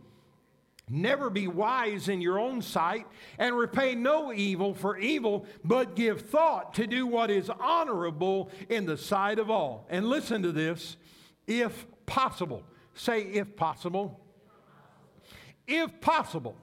[0.94, 3.08] Never be wise in your own sight,
[3.40, 8.86] and repay no evil for evil, but give thought to do what is honorable in
[8.86, 9.88] the sight of all.
[9.90, 10.98] And listen to this
[11.48, 12.62] if possible.
[12.94, 14.20] Say, if possible.
[15.66, 16.56] If possible,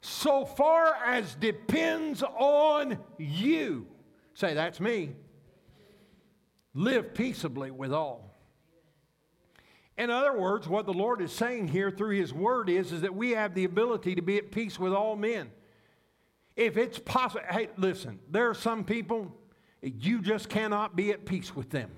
[0.00, 3.86] so far as depends on you.
[4.34, 5.12] Say, that's me.
[6.74, 8.27] Live peaceably with all.
[9.98, 13.14] In other words, what the Lord is saying here through His Word is, is that
[13.14, 15.50] we have the ability to be at peace with all men.
[16.54, 19.32] If it's possible, hey, listen, there are some people,
[19.82, 21.90] you just cannot be at peace with them.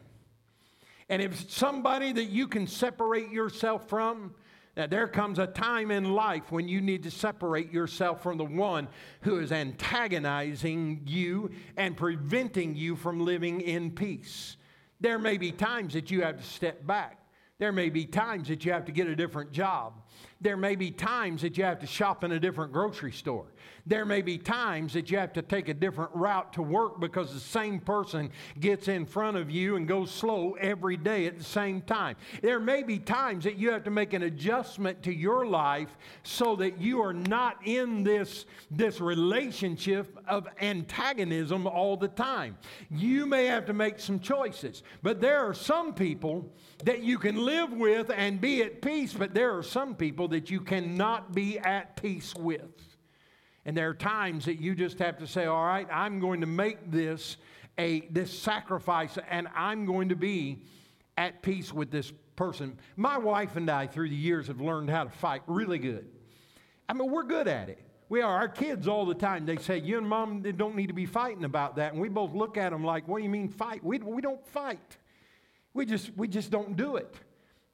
[1.11, 4.35] And if somebody that you can separate yourself from,
[4.77, 8.45] now, there comes a time in life when you need to separate yourself from the
[8.45, 8.89] one
[9.23, 14.57] who is antagonizing you and preventing you from living in peace.
[15.01, 17.20] There may be times that you have to step back.
[17.61, 20.01] There may be times that you have to get a different job.
[20.41, 23.53] There may be times that you have to shop in a different grocery store.
[23.87, 27.33] There may be times that you have to take a different route to work because
[27.33, 31.45] the same person gets in front of you and goes slow every day at the
[31.45, 32.17] same time.
[32.43, 36.57] There may be times that you have to make an adjustment to your life so
[36.57, 42.57] that you are not in this, this relationship of antagonism all the time.
[42.91, 46.53] You may have to make some choices, but there are some people
[46.85, 50.51] that you can live with and be at peace, but there are some people that
[50.51, 52.90] you cannot be at peace with.
[53.71, 56.47] And there are times that you just have to say, all right, I'm going to
[56.49, 57.37] make this
[57.79, 60.65] a this sacrifice and I'm going to be
[61.17, 62.81] at peace with this person.
[62.97, 66.05] My wife and I, through the years, have learned how to fight really good.
[66.89, 67.79] I mean, we're good at it.
[68.09, 68.39] We are.
[68.39, 71.07] Our kids all the time, they say, You and mom they don't need to be
[71.07, 71.93] fighting about that.
[71.93, 73.85] And we both look at them like, What do you mean fight?
[73.85, 74.97] We, we don't fight.
[75.75, 77.15] We just, we just don't do it.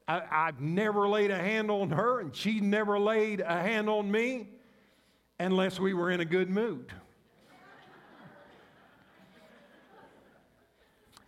[0.07, 4.11] I, I've never laid a hand on her, and she never laid a hand on
[4.11, 4.49] me
[5.39, 6.93] unless we were in a good mood.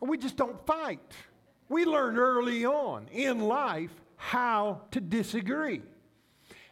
[0.01, 1.13] we just don't fight.
[1.69, 5.83] We learned early on in life how to disagree.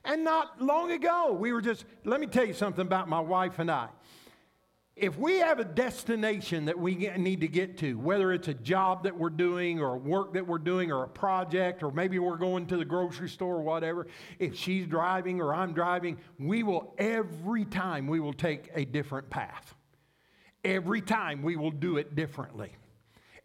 [0.05, 3.59] And not long ago, we were just, let me tell you something about my wife
[3.59, 3.89] and I.
[4.97, 9.05] if we have a destination that we need to get to, whether it's a job
[9.05, 12.67] that we're doing or work that we're doing or a project or maybe we're going
[12.67, 14.07] to the grocery store or whatever,
[14.39, 19.29] if she's driving or I'm driving, we will every time we will take a different
[19.29, 19.75] path.
[20.65, 22.73] Every time we will do it differently.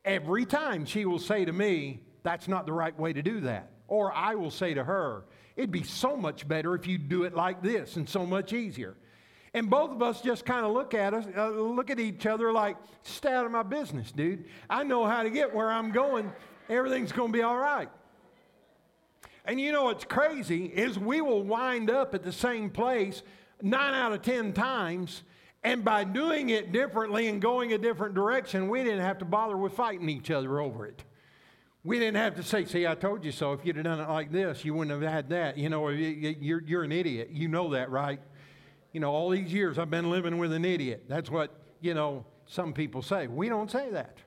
[0.06, 3.72] Every time she will say to me, that's not the right way to do that.
[3.90, 5.26] Or I will say to her,
[5.58, 8.96] it'd be so much better if you do it like this and so much easier.
[9.54, 12.54] And both of us just kind of look at us, uh, look at each other
[12.54, 14.46] like, stay out of my business, dude.
[14.70, 16.32] I know how to get where I'm going.
[16.70, 17.90] Everything's going to be all right.
[19.44, 23.24] And you know what's crazy is we will wind up at the same place
[23.62, 25.24] nine out of ten times,
[25.64, 29.58] and by doing it differently and going a different direction, we didn't have to bother
[29.58, 31.04] with fighting each other over it.
[31.84, 33.54] We didn't have to say, see, I told you so.
[33.54, 35.58] If you'd have done it like this, you wouldn't have had that.
[35.58, 37.30] You know, you're, you're an idiot.
[37.32, 38.20] You know that, right?
[38.92, 41.06] You know, all these years I've been living with an idiot.
[41.08, 43.28] That's what, you know, some people say.
[43.28, 44.18] We don't say that.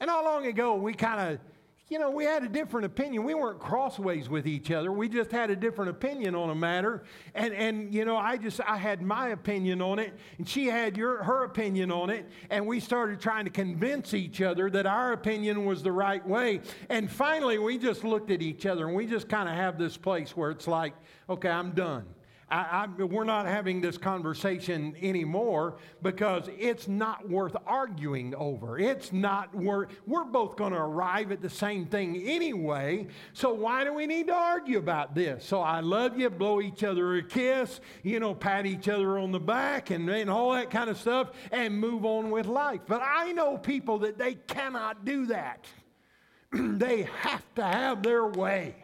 [0.00, 1.40] And not long ago, we kind of,
[1.88, 3.24] you know, we had a different opinion.
[3.24, 4.90] We weren't crossways with each other.
[4.90, 7.04] We just had a different opinion on a matter.
[7.34, 10.96] And, and you know, I just, I had my opinion on it, and she had
[10.96, 12.28] your, her opinion on it.
[12.50, 16.62] And we started trying to convince each other that our opinion was the right way.
[16.88, 19.96] And finally, we just looked at each other, and we just kind of have this
[19.96, 20.94] place where it's like,
[21.28, 22.06] okay, I'm done.
[22.54, 28.78] I, I, we're not having this conversation anymore because it's not worth arguing over.
[28.78, 33.08] It's not worth, we're both going to arrive at the same thing anyway.
[33.32, 35.44] So why do we need to argue about this?
[35.44, 39.32] So I love you, blow each other a kiss, you know, pat each other on
[39.32, 42.82] the back and, and all that kind of stuff and move on with life.
[42.86, 45.66] But I know people that they cannot do that.
[46.52, 48.83] they have to have their way.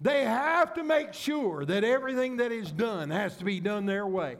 [0.00, 4.06] They have to make sure that everything that is done has to be done their
[4.06, 4.36] way.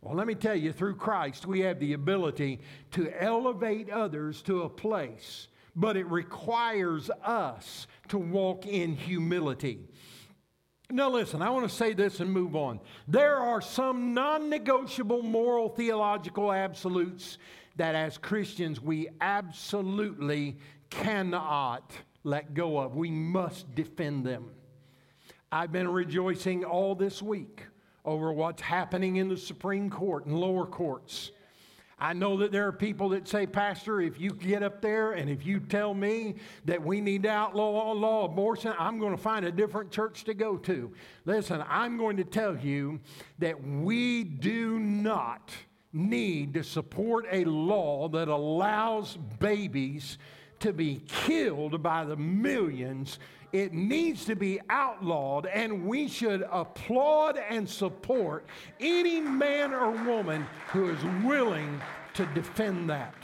[0.00, 2.60] Well, let me tell you, through Christ, we have the ability
[2.92, 9.80] to elevate others to a place, but it requires us to walk in humility.
[10.90, 12.80] Now, listen, I want to say this and move on.
[13.06, 17.38] There are some non negotiable moral theological absolutes
[17.76, 20.58] that as Christians we absolutely
[20.90, 21.92] cannot
[22.24, 22.96] let go of.
[22.96, 24.50] We must defend them.
[25.50, 27.62] I've been rejoicing all this week
[28.04, 31.30] over what's happening in the Supreme Court and lower courts.
[31.98, 35.30] I know that there are people that say, Pastor, if you get up there and
[35.30, 36.34] if you tell me
[36.66, 40.34] that we need to outlaw law abortion, I'm going to find a different church to
[40.34, 40.92] go to.
[41.24, 43.00] Listen, I'm going to tell you
[43.38, 45.50] that we do not
[45.94, 50.18] need to support a law that allows babies
[50.60, 53.18] to be killed by the millions
[53.52, 58.46] it needs to be outlawed, and we should applaud and support
[58.80, 61.80] any man or woman who is willing
[62.14, 63.14] to defend that.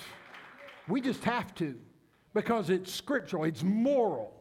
[0.88, 1.78] We just have to
[2.34, 4.32] because it's scriptural, it's moral,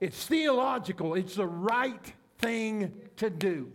[0.00, 3.72] it's theological, it's the right thing to do.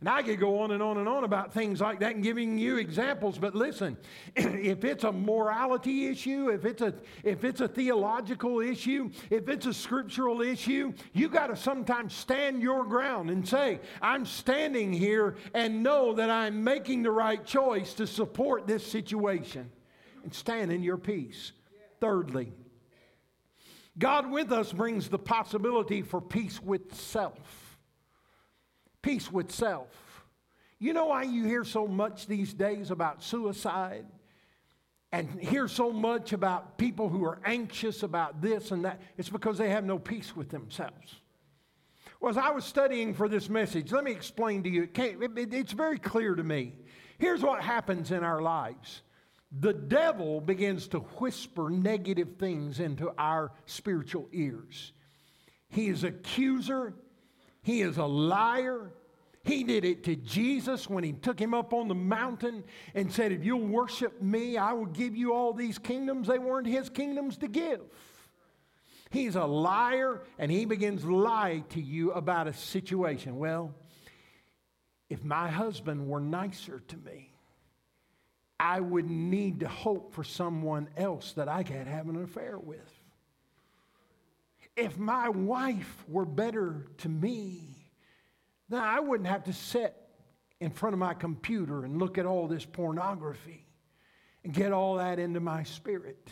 [0.00, 2.56] And I could go on and on and on about things like that and giving
[2.56, 3.96] you examples, but listen,
[4.36, 6.94] if it's a morality issue, if it's a
[7.24, 12.62] if it's a theological issue, if it's a scriptural issue, you got to sometimes stand
[12.62, 17.92] your ground and say, I'm standing here and know that I'm making the right choice
[17.94, 19.68] to support this situation.
[20.22, 21.52] And stand in your peace.
[22.00, 22.52] Thirdly,
[23.98, 27.67] God with us brings the possibility for peace with self
[29.08, 29.88] peace with self.
[30.78, 34.04] You know why you hear so much these days about suicide?
[35.10, 39.00] And hear so much about people who are anxious about this and that?
[39.16, 41.22] It's because they have no peace with themselves.
[42.20, 44.82] Well, as I was studying for this message, let me explain to you.
[44.82, 46.74] It it, it's very clear to me.
[47.18, 49.00] Here's what happens in our lives
[49.50, 54.92] the devil begins to whisper negative things into our spiritual ears.
[55.70, 56.92] He is accuser,
[57.62, 58.92] he is a liar.
[59.48, 63.32] He did it to Jesus when he took him up on the mountain and said,
[63.32, 66.28] If you'll worship me, I will give you all these kingdoms.
[66.28, 67.80] They weren't his kingdoms to give.
[69.10, 73.38] He's a liar and he begins to lie to you about a situation.
[73.38, 73.74] Well,
[75.08, 77.32] if my husband were nicer to me,
[78.60, 82.98] I would need to hope for someone else that I could have an affair with
[84.78, 87.77] if my wife were better to me,
[88.68, 89.94] then I wouldn't have to sit
[90.60, 93.66] in front of my computer and look at all this pornography
[94.44, 96.30] and get all that into my spirit.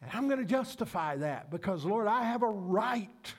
[0.00, 3.34] And I'm going to justify that because, Lord, I have a right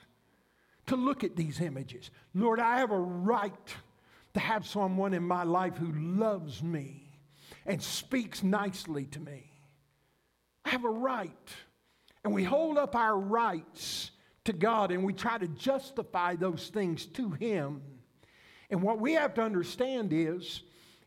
[0.87, 2.11] to look at these images.
[2.33, 3.75] Lord, I have a right
[4.33, 7.09] to have someone in my life who loves me
[7.65, 9.51] and speaks nicely to me.
[10.65, 11.49] I have a right.
[12.23, 14.10] And we hold up our rights
[14.45, 17.81] to God and we try to justify those things to Him.
[18.69, 20.63] And what we have to understand is,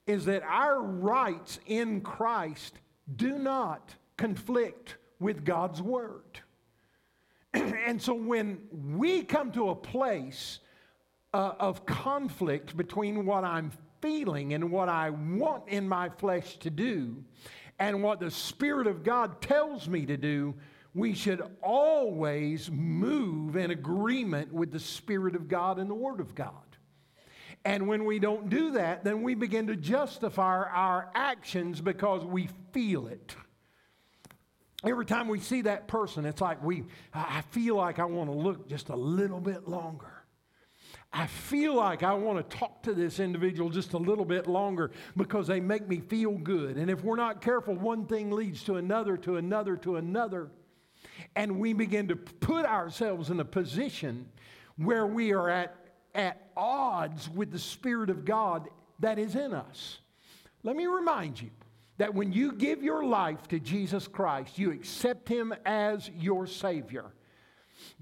[0.06, 2.74] is that our rights in Christ
[3.16, 6.40] do not conflict with God's Word.
[7.54, 10.60] and so when we come to a place
[11.32, 16.70] uh, of conflict between what I'm feeling and what I want in my flesh to
[16.70, 17.24] do
[17.78, 20.54] and what the Spirit of God tells me to do,
[20.94, 26.34] we should always move in agreement with the Spirit of God and the Word of
[26.34, 26.52] God.
[27.64, 32.48] And when we don't do that, then we begin to justify our actions because we
[32.72, 33.34] feel it.
[34.84, 36.84] Every time we see that person, it's like we,
[37.14, 40.24] I feel like I want to look just a little bit longer.
[41.10, 44.90] I feel like I want to talk to this individual just a little bit longer
[45.16, 46.76] because they make me feel good.
[46.76, 50.50] And if we're not careful, one thing leads to another, to another, to another.
[51.36, 54.26] And we begin to put ourselves in a position
[54.76, 55.76] where we are at,
[56.14, 58.68] at odds with the Spirit of God
[59.00, 59.98] that is in us.
[60.62, 61.50] Let me remind you
[61.98, 67.12] that when you give your life to Jesus Christ, you accept Him as your Savior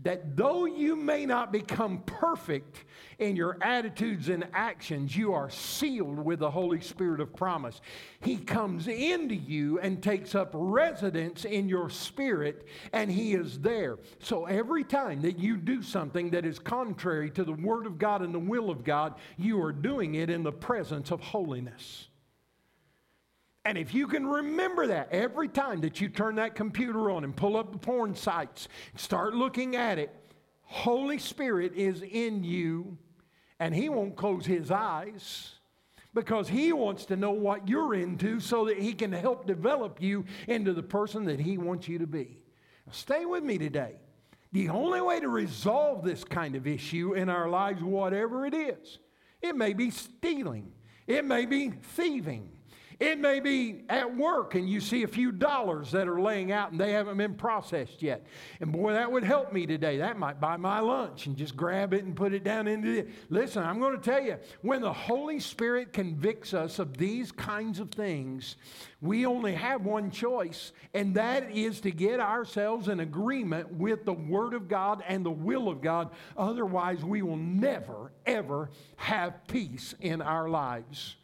[0.02, 2.84] that though you may not become perfect
[3.18, 7.80] in your attitudes and actions, you are sealed with the Holy Spirit of promise.
[8.20, 13.98] He comes into you and takes up residence in your spirit, and He is there.
[14.18, 18.22] So every time that you do something that is contrary to the Word of God
[18.22, 22.08] and the will of God, you are doing it in the presence of holiness.
[23.64, 27.34] And if you can remember that every time that you turn that computer on and
[27.34, 30.14] pull up the porn sites, start looking at it,
[30.62, 32.98] Holy Spirit is in you
[33.60, 35.52] and He won't close His eyes
[36.12, 40.24] because He wants to know what you're into so that He can help develop you
[40.48, 42.42] into the person that He wants you to be.
[42.90, 43.94] Stay with me today.
[44.50, 48.98] The only way to resolve this kind of issue in our lives, whatever it is,
[49.40, 50.72] it may be stealing,
[51.06, 52.50] it may be thieving.
[53.02, 56.70] It may be at work and you see a few dollars that are laying out
[56.70, 58.24] and they haven't been processed yet.
[58.60, 59.96] And boy, that would help me today.
[59.96, 63.08] That might buy my lunch and just grab it and put it down into it.
[63.28, 67.80] Listen, I'm going to tell you, when the Holy Spirit convicts us of these kinds
[67.80, 68.54] of things,
[69.00, 74.12] we only have one choice, and that is to get ourselves in agreement with the
[74.12, 76.10] Word of God and the will of God.
[76.36, 81.16] Otherwise, we will never, ever have peace in our lives.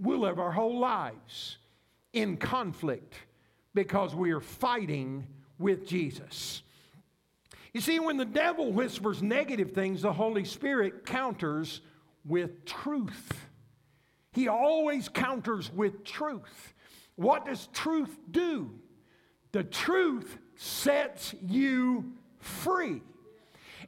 [0.00, 1.58] We'll live our whole lives
[2.12, 3.14] in conflict
[3.74, 5.26] because we are fighting
[5.58, 6.62] with Jesus.
[7.72, 11.80] You see, when the devil whispers negative things, the Holy Spirit counters
[12.24, 13.48] with truth.
[14.32, 16.74] He always counters with truth.
[17.16, 18.70] What does truth do?
[19.52, 23.02] The truth sets you free.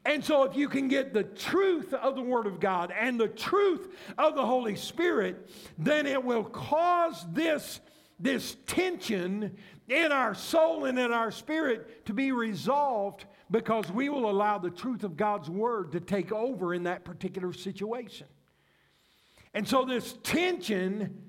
[0.05, 3.29] And so, if you can get the truth of the Word of God and the
[3.29, 7.81] truth of the Holy Spirit, then it will cause this,
[8.19, 9.57] this tension
[9.89, 14.71] in our soul and in our spirit to be resolved because we will allow the
[14.71, 18.27] truth of God's Word to take over in that particular situation.
[19.53, 21.23] And so, this tension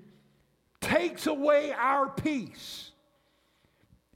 [0.79, 2.91] takes away our peace.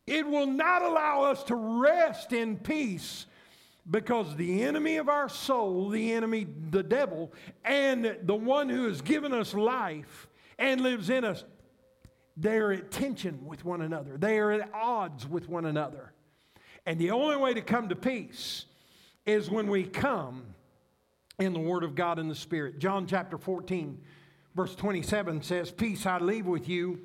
[0.07, 3.25] It will not allow us to rest in peace
[3.89, 7.31] because the enemy of our soul, the enemy, the devil,
[7.63, 10.27] and the one who has given us life
[10.57, 11.43] and lives in us,
[12.37, 14.17] they are at tension with one another.
[14.17, 16.11] They are at odds with one another.
[16.85, 18.65] And the only way to come to peace
[19.25, 20.43] is when we come
[21.39, 22.79] in the Word of God and the Spirit.
[22.79, 23.99] John chapter 14,
[24.55, 26.99] verse 27 says, Peace I leave with you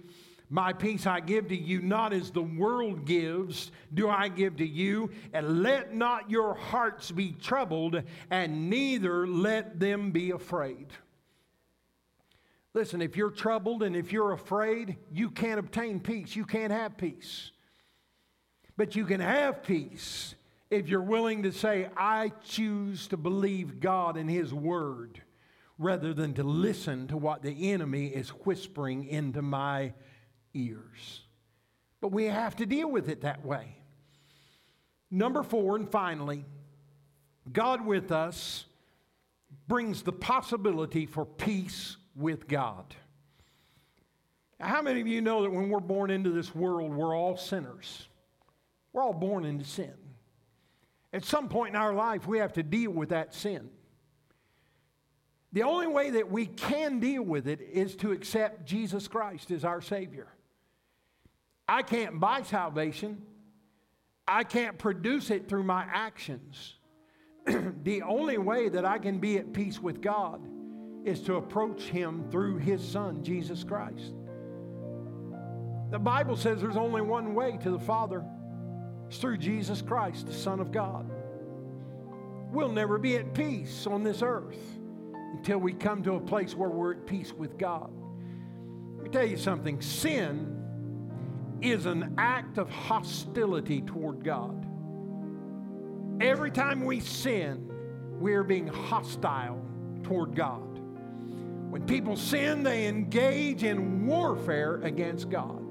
[0.50, 4.66] my peace I give to you, not as the world gives, do I give to
[4.66, 5.10] you.
[5.32, 10.88] And let not your hearts be troubled, and neither let them be afraid.
[12.74, 16.34] Listen, if you're troubled and if you're afraid, you can't obtain peace.
[16.34, 17.52] You can't have peace.
[18.76, 20.34] But you can have peace
[20.68, 25.22] if you're willing to say, I choose to believe God and His Word
[25.78, 29.92] rather than to listen to what the enemy is whispering into my
[30.54, 31.22] ears.
[32.00, 33.76] But we have to deal with it that way.
[35.10, 36.44] Number four, and finally,
[37.52, 38.64] God with us
[39.66, 42.94] brings the possibility for peace with God.
[44.60, 48.08] How many of you know that when we're born into this world, we're all sinners?
[48.92, 49.94] We're all born into sin.
[51.12, 53.70] At some point in our life, we have to deal with that sin.
[55.52, 59.64] The only way that we can deal with it is to accept Jesus Christ as
[59.64, 60.28] our Savior.
[61.70, 63.22] I can't buy salvation.
[64.26, 66.74] I can't produce it through my actions.
[67.84, 70.40] the only way that I can be at peace with God
[71.04, 74.14] is to approach Him through His Son, Jesus Christ.
[75.92, 78.24] The Bible says there's only one way to the Father.
[79.06, 81.08] It's through Jesus Christ, the Son of God.
[82.50, 84.58] We'll never be at peace on this earth
[85.36, 87.92] until we come to a place where we're at peace with God.
[88.96, 90.59] Let me tell you something sin
[91.62, 94.66] is an act of hostility toward God.
[96.20, 97.70] Every time we sin,
[98.18, 99.60] we are being hostile
[100.02, 100.78] toward God.
[101.70, 105.62] When people sin, they engage in warfare against God.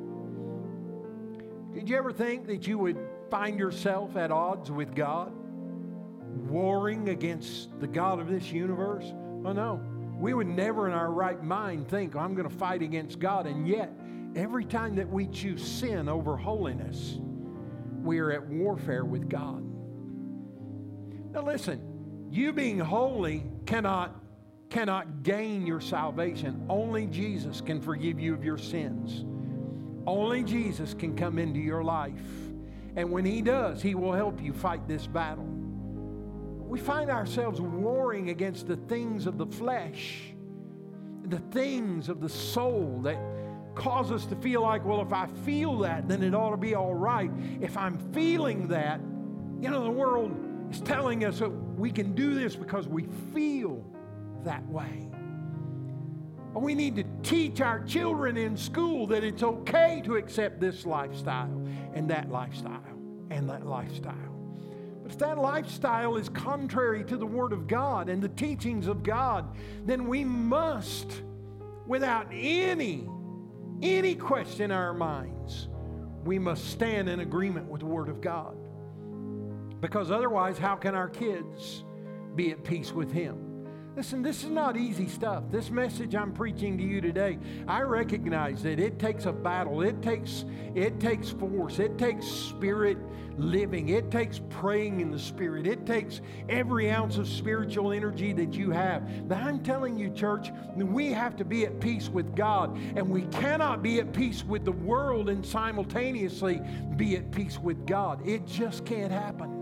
[1.73, 2.97] Did you ever think that you would
[3.29, 5.31] find yourself at odds with God?
[6.49, 9.05] Warring against the God of this universe?
[9.45, 9.81] Oh no.
[10.17, 13.45] We would never in our right mind think, oh, I'm going to fight against God.
[13.45, 13.91] And yet,
[14.35, 17.17] every time that we choose sin over holiness,
[18.01, 19.63] we are at warfare with God.
[21.31, 24.15] Now listen, you being holy cannot
[24.69, 26.63] cannot gain your salvation.
[26.69, 29.25] Only Jesus can forgive you of your sins.
[30.05, 32.21] Only Jesus can come into your life.
[32.95, 35.59] And when he does, he will help you fight this battle
[36.69, 40.21] we find ourselves warring against the things of the flesh,
[41.23, 43.17] the things of the soul that
[43.79, 46.75] cause us to feel like, well, if I feel that, then it ought to be
[46.75, 47.31] all right.
[47.61, 48.99] If I'm feeling that,
[49.61, 50.37] you know, the world
[50.69, 53.83] is telling us that we can do this because we feel
[54.43, 55.07] that way.
[56.53, 60.85] But we need to teach our children in school that it's okay to accept this
[60.85, 62.83] lifestyle and that lifestyle
[63.29, 64.13] and that lifestyle.
[65.03, 69.03] But if that lifestyle is contrary to the Word of God and the teachings of
[69.03, 69.55] God,
[69.85, 71.21] then we must,
[71.87, 73.07] without any,
[73.81, 75.69] any question in our minds,
[76.23, 78.55] we must stand in agreement with the Word of God.
[79.81, 81.83] Because otherwise, how can our kids
[82.35, 83.48] be at peace with Him?
[83.99, 85.43] Listen, this is not easy stuff.
[85.51, 87.37] This message I'm preaching to you today,
[87.67, 89.81] I recognize that it takes a battle.
[89.81, 91.79] It takes it takes force.
[91.79, 92.97] It takes spirit
[93.37, 93.89] living.
[93.89, 95.67] It takes praying in the spirit.
[95.67, 99.27] It takes every ounce of spiritual energy that you have.
[99.27, 103.23] But I'm telling you, church, we have to be at peace with God, and we
[103.23, 106.61] cannot be at peace with the world and simultaneously
[106.95, 108.25] be at peace with God.
[108.25, 109.58] It just can't happen.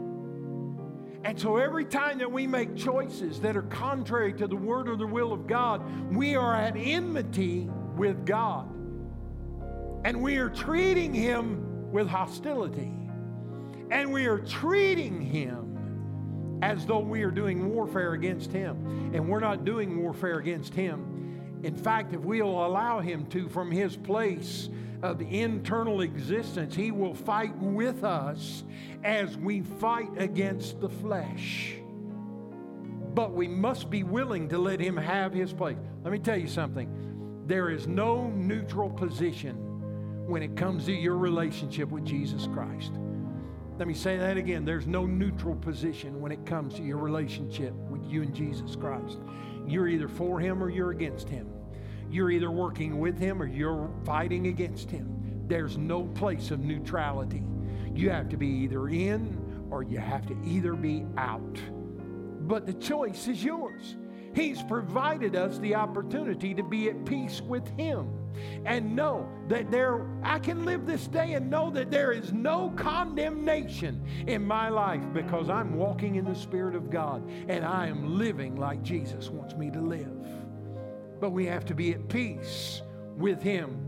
[1.23, 4.95] And so every time that we make choices that are contrary to the word or
[4.95, 5.81] the will of God,
[6.15, 8.69] we are at enmity with God.
[10.05, 12.93] And we are treating him with hostility.
[13.89, 19.11] And we are treating him as though we are doing warfare against him.
[19.13, 21.59] And we're not doing warfare against him.
[21.63, 24.69] In fact, if we'll allow him to from his place
[25.03, 28.63] of internal existence, he will fight with us
[29.03, 31.75] as we fight against the flesh.
[33.13, 35.77] But we must be willing to let Him have His place.
[36.03, 39.55] Let me tell you something there is no neutral position
[40.27, 42.91] when it comes to your relationship with Jesus Christ.
[43.79, 44.65] Let me say that again.
[44.65, 49.17] There's no neutral position when it comes to your relationship with you and Jesus Christ.
[49.65, 51.47] You're either for Him or you're against Him.
[52.09, 55.43] You're either working with Him or you're fighting against Him.
[55.47, 57.43] There's no place of neutrality.
[57.93, 61.59] You have to be either in or you have to either be out.
[62.41, 63.97] But the choice is yours.
[64.33, 68.13] He's provided us the opportunity to be at peace with Him
[68.65, 72.71] and know that there, I can live this day and know that there is no
[72.75, 78.17] condemnation in my life because I'm walking in the Spirit of God and I am
[78.17, 80.26] living like Jesus wants me to live.
[81.19, 82.81] But we have to be at peace
[83.17, 83.83] with Him.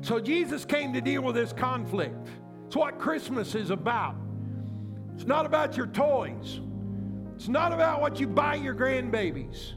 [0.00, 2.28] So Jesus came to deal with this conflict.
[2.66, 4.14] It's what Christmas is about.
[5.14, 6.60] It's not about your toys.
[7.34, 9.72] It's not about what you buy your grandbabies.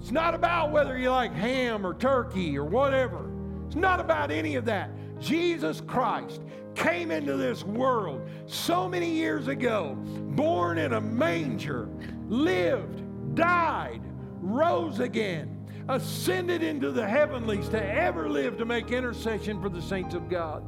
[0.00, 3.30] It's not about whether you like ham or turkey or whatever.
[3.66, 4.90] It's not about any of that.
[5.18, 6.42] Jesus Christ
[6.74, 11.88] came into this world so many years ago, born in a manger,
[12.28, 13.02] lived,
[13.34, 14.02] died,
[14.40, 15.55] rose again,
[15.88, 20.64] ascended into the heavenlies to ever live to make intercession for the saints of God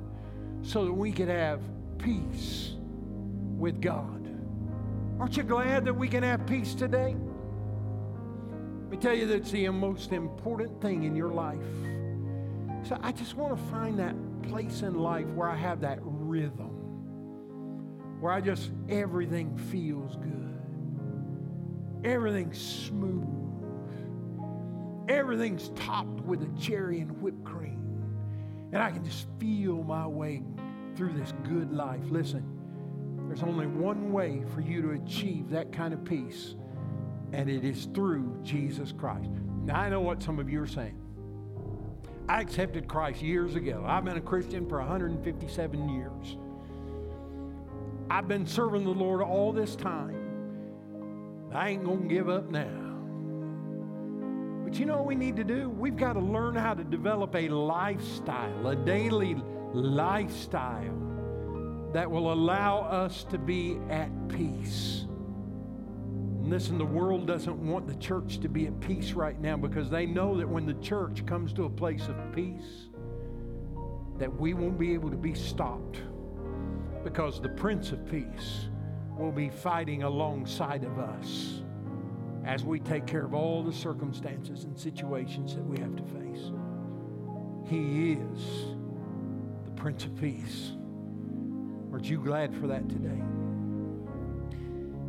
[0.63, 1.61] so that we could have
[1.99, 2.73] peace
[3.57, 4.29] with God.
[5.19, 7.17] Aren't you glad that we can have peace today?
[8.83, 11.59] Let me tell you that's the most important thing in your life.
[12.85, 16.71] So I just want to find that place in life where I have that rhythm,
[18.21, 20.59] where I just, everything feels good,
[22.05, 23.38] everything's smooth,
[25.09, 27.79] everything's topped with a cherry and whipped cream
[28.73, 30.43] and I can just feel my way
[30.95, 32.03] through this good life.
[32.11, 32.45] Listen,
[33.27, 36.55] there's only one way for you to achieve that kind of peace,
[37.33, 39.31] and it is through Jesus Christ.
[39.65, 40.97] Now, I know what some of you are saying.
[42.29, 43.85] I accepted Christ years ago.
[43.87, 46.37] I've been a Christian for 157 years.
[48.11, 50.15] I've been serving the Lord all this time.
[51.53, 52.88] I ain't going to give up now.
[54.69, 55.71] But you know what we need to do?
[55.71, 59.35] We've got to learn how to develop a lifestyle, a daily
[59.73, 65.07] lifestyle that will allow us to be at peace.
[65.07, 69.89] And listen, the world doesn't want the church to be at peace right now because
[69.89, 72.91] they know that when the church comes to a place of peace,
[74.19, 76.03] that we won't be able to be stopped
[77.05, 78.69] because the Prince of Peace
[79.17, 81.63] will be fighting alongside of us
[82.49, 86.51] as we take care of all the circumstances and situations that we have to face.
[87.69, 88.75] He is
[89.67, 90.73] the Prince of Peace.
[91.93, 93.23] Aren't you glad for that today?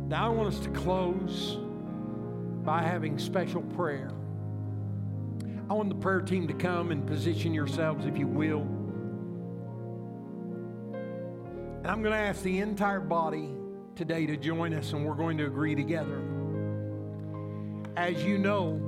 [0.06, 1.56] Now, I want us to close
[2.62, 4.10] by having special prayer.
[5.70, 8.60] I want the prayer team to come and position yourselves, if you will.
[11.78, 13.48] And I'm going to ask the entire body
[13.96, 16.22] today to join us, and we're going to agree together.
[18.00, 18.80] As you know,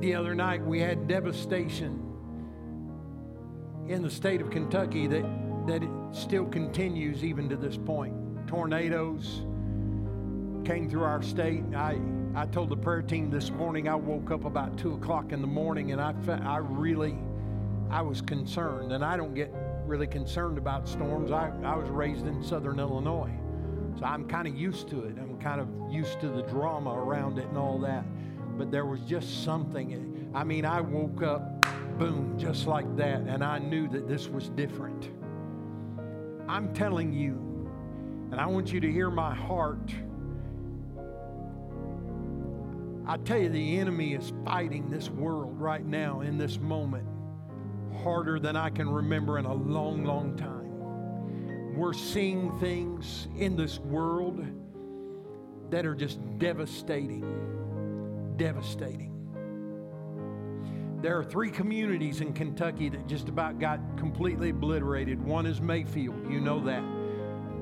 [0.00, 2.02] the other night we had devastation
[3.86, 5.26] in the state of Kentucky that,
[5.66, 8.14] that still continues even to this point.
[8.46, 9.42] Tornadoes
[10.64, 11.64] came through our state.
[11.76, 12.00] I,
[12.34, 15.46] I told the prayer team this morning I woke up about 2 o'clock in the
[15.46, 17.14] morning and I, I really,
[17.90, 18.92] I was concerned.
[18.92, 19.52] And I don't get
[19.84, 21.30] really concerned about storms.
[21.30, 23.34] I, I was raised in southern Illinois.
[23.98, 25.18] So I'm kind of used to it.
[25.42, 28.04] Kind of used to the drama around it and all that.
[28.56, 30.30] But there was just something.
[30.34, 31.66] I mean, I woke up,
[31.98, 35.10] boom, just like that, and I knew that this was different.
[36.48, 37.70] I'm telling you,
[38.30, 39.92] and I want you to hear my heart.
[43.06, 47.06] I tell you, the enemy is fighting this world right now in this moment
[48.02, 51.76] harder than I can remember in a long, long time.
[51.76, 54.44] We're seeing things in this world
[55.72, 57.24] that are just devastating.
[58.36, 59.08] Devastating.
[61.00, 65.20] There are three communities in Kentucky that just about got completely obliterated.
[65.20, 66.84] One is Mayfield, you know that.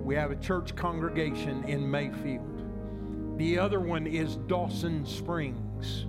[0.02, 3.38] We have a church congregation in Mayfield.
[3.38, 6.06] The other one is Dawson Springs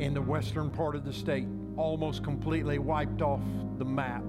[0.00, 3.40] in the western part of the state, almost completely wiped off
[3.78, 4.24] the map.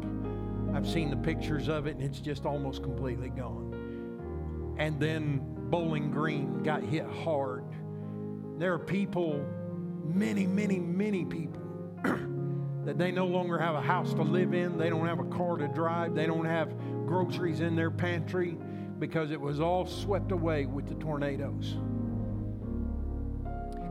[0.74, 4.76] I've seen the pictures of it, and it's just almost completely gone.
[4.78, 7.64] And then Bowling Green got hit hard.
[8.60, 9.44] There are people,
[10.04, 11.62] many, many, many people,
[12.86, 14.78] that they no longer have a house to live in.
[14.78, 16.14] They don't have a car to drive.
[16.14, 16.74] They don't have
[17.08, 18.58] groceries in their pantry
[19.00, 21.78] because it was all swept away with the tornadoes.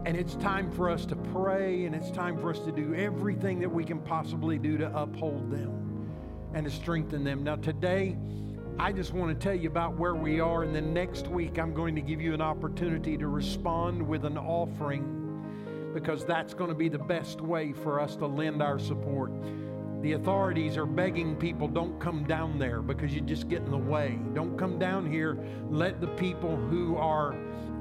[0.04, 3.58] And it's time for us to pray and it's time for us to do everything
[3.60, 6.10] that we can possibly do to uphold them
[6.52, 7.42] and to strengthen them.
[7.42, 8.18] Now, today,
[8.80, 11.74] I just want to tell you about where we are, and then next week, I'm
[11.74, 16.74] going to give you an opportunity to respond with an offering because that's going to
[16.74, 19.32] be the best way for us to lend our support.
[20.00, 23.76] The authorities are begging people don't come down there because you just get in the
[23.76, 24.18] way.
[24.32, 25.38] Don't come down here.
[25.68, 27.36] Let the people who are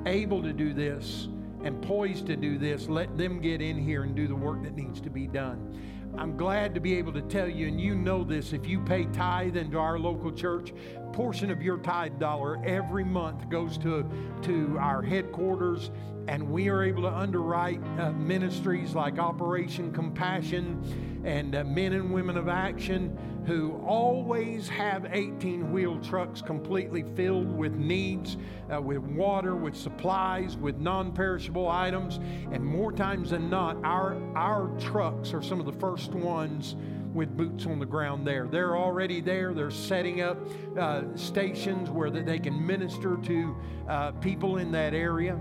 [0.06, 1.30] able to do this
[1.64, 4.76] and poised to do this, let them get in here and do the work that
[4.76, 5.80] needs to be done.
[6.18, 9.06] I'm glad to be able to tell you, and you know this, if you pay
[9.06, 10.74] tithe into our local church,
[11.14, 14.10] portion of your tithe dollar every month goes to,
[14.44, 15.92] to our headquarters,
[16.28, 22.14] and we are able to underwrite uh, ministries like Operation Compassion and uh, Men and
[22.14, 23.18] Women of Action
[23.50, 28.38] who always have 18 wheel trucks completely filled with needs,
[28.72, 32.20] uh, with water, with supplies, with non perishable items.
[32.52, 36.76] And more times than not, our, our trucks are some of the first ones
[37.12, 38.46] with boots on the ground there.
[38.46, 39.56] They're already there.
[39.56, 40.38] They're setting up
[40.78, 45.40] uh, stations where they can minister to uh, people in that area.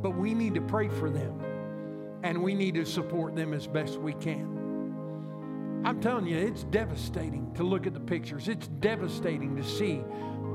[0.00, 1.44] But we need to pray for them
[2.22, 4.57] and we need to support them as best we can.
[5.84, 8.48] I'm telling you, it's devastating to look at the pictures.
[8.48, 10.02] It's devastating to see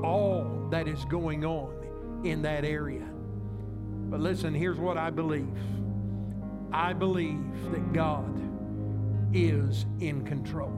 [0.02, 3.06] all that is going on in that area.
[4.10, 5.48] But listen, here's what I believe
[6.72, 8.40] I believe that God
[9.32, 10.72] is in control.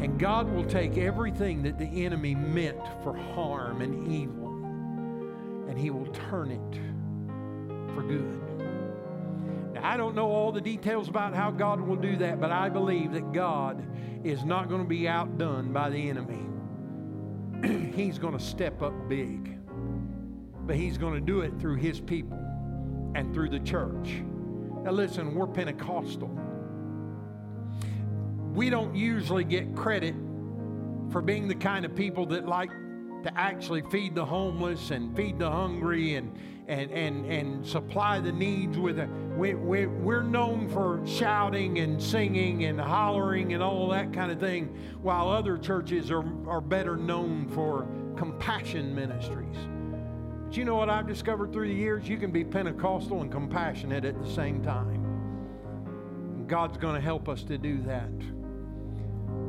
[0.00, 4.48] And God will take everything that the enemy meant for harm and evil,
[5.68, 8.49] and He will turn it for good.
[9.72, 12.68] Now, I don't know all the details about how God will do that, but I
[12.68, 13.84] believe that God
[14.24, 16.46] is not going to be outdone by the enemy.
[17.94, 19.58] he's going to step up big,
[20.66, 22.38] but he's going to do it through his people
[23.14, 24.22] and through the church.
[24.82, 26.30] Now, listen, we're Pentecostal.
[28.54, 30.14] We don't usually get credit
[31.10, 32.70] for being the kind of people that like
[33.22, 36.36] to actually feed the homeless and feed the hungry and,
[36.68, 39.08] and, and, and supply the needs with it.
[39.40, 44.38] We, we, we're known for shouting and singing and hollering and all that kind of
[44.38, 44.66] thing,
[45.00, 47.88] while other churches are, are better known for
[48.18, 49.56] compassion ministries.
[50.44, 52.06] But you know what I've discovered through the years?
[52.06, 55.06] You can be Pentecostal and compassionate at the same time.
[56.36, 58.10] And God's going to help us to do that.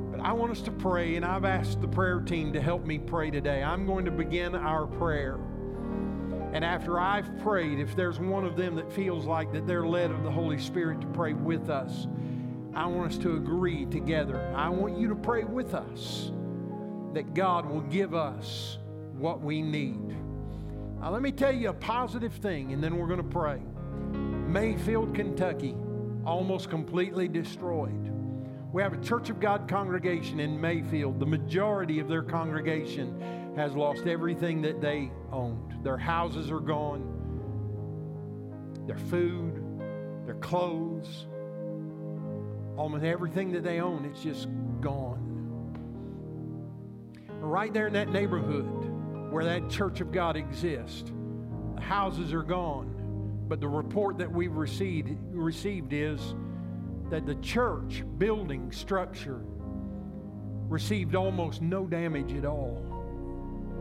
[0.10, 2.98] But I want us to pray, and I've asked the prayer team to help me
[2.98, 3.62] pray today.
[3.62, 5.38] I'm going to begin our prayer.
[6.54, 10.12] And after I've prayed, if there's one of them that feels like that they're led
[10.12, 12.08] of the Holy Spirit to pray with us,
[12.74, 14.54] I want us to agree together.
[14.56, 16.32] I want you to pray with us
[17.14, 18.78] that God will give us
[19.18, 20.16] what we need.
[21.00, 23.62] Now, let me tell you a positive thing, and then we're going to pray.
[24.48, 25.76] Mayfield, Kentucky,
[26.26, 28.12] almost completely destroyed.
[28.72, 31.20] We have a Church of God congregation in Mayfield.
[31.20, 33.22] The majority of their congregation
[33.56, 35.84] has lost everything that they owned.
[35.84, 37.04] Their houses are gone,
[38.88, 39.62] their food,
[40.26, 41.28] their clothes,
[42.78, 44.48] almost everything that they own, it's just
[44.80, 45.28] gone.
[47.40, 48.68] Right there in that neighborhood
[49.32, 51.12] where that Church of God exists,
[51.76, 53.46] the houses are gone.
[53.48, 56.36] But the report that we've received, received is
[57.10, 59.42] that the church building structure
[60.70, 62.91] received almost no damage at all.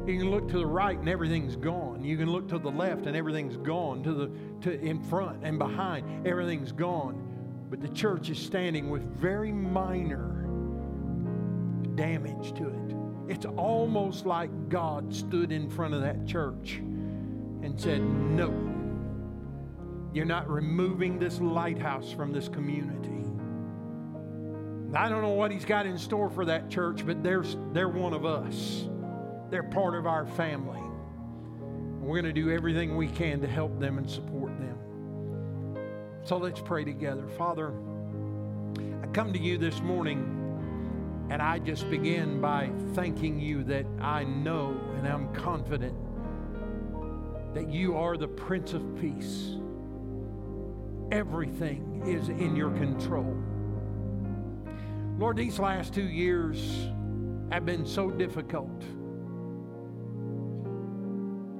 [0.07, 2.03] You can look to the right and everything's gone.
[2.03, 4.03] You can look to the left and everything's gone.
[4.03, 4.30] To the
[4.62, 7.26] to in front and behind, everything's gone.
[7.70, 10.46] But the church is standing with very minor
[11.94, 12.96] damage to it.
[13.28, 18.51] It's almost like God stood in front of that church and said, No,
[20.12, 23.24] you're not removing this lighthouse from this community.
[24.92, 28.12] I don't know what he's got in store for that church, but there's, they're one
[28.12, 28.88] of us.
[29.51, 30.80] They're part of our family.
[32.01, 34.78] we're going to do everything we can to help them and support them.
[36.24, 37.28] So let's pray together.
[37.38, 37.72] Father,
[39.03, 40.36] I come to you this morning
[41.30, 45.94] and I just begin by thanking you that I know and I'm confident
[47.55, 49.57] that you are the Prince of Peace
[51.12, 53.36] everything is in your control.
[55.18, 56.88] Lord, these last two years
[57.51, 58.82] have been so difficult.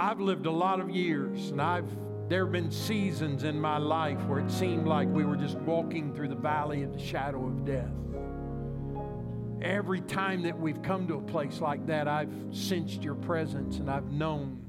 [0.01, 1.85] I've lived a lot of years, and I've
[2.31, 6.15] there have been seasons in my life where it seemed like we were just walking
[6.15, 7.91] through the valley of the shadow of death.
[9.61, 13.91] Every time that we've come to a place like that, I've sensed your presence and
[13.91, 14.63] I've known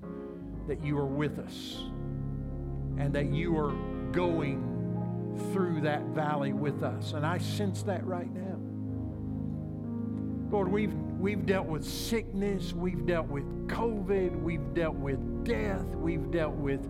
[0.67, 1.77] that you are with us
[2.97, 3.73] and that you are
[4.11, 7.13] going through that valley with us.
[7.13, 8.57] And I sense that right now.
[10.51, 16.31] Lord, we've, we've dealt with sickness, we've dealt with COVID, we've dealt with death, we've
[16.31, 16.81] dealt with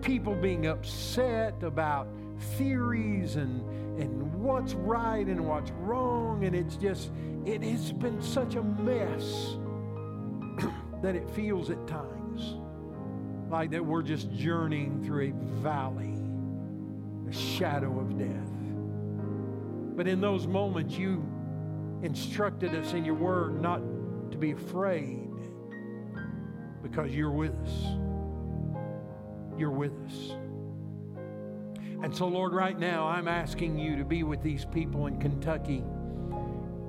[0.00, 2.08] people being upset about
[2.56, 3.60] theories and,
[4.00, 6.44] and what's right and what's wrong.
[6.44, 7.10] And it's just,
[7.44, 9.56] it has been such a mess
[11.02, 12.56] that it feels at times
[13.50, 16.16] like that we're just journeying through a valley
[17.28, 18.50] a shadow of death.
[19.94, 21.22] But in those moments, you
[22.02, 23.80] instructed us in your word not
[24.30, 25.30] to be afraid
[26.82, 27.70] because you're with us.
[29.58, 30.32] You're with us.
[32.02, 35.84] And so, Lord, right now, I'm asking you to be with these people in Kentucky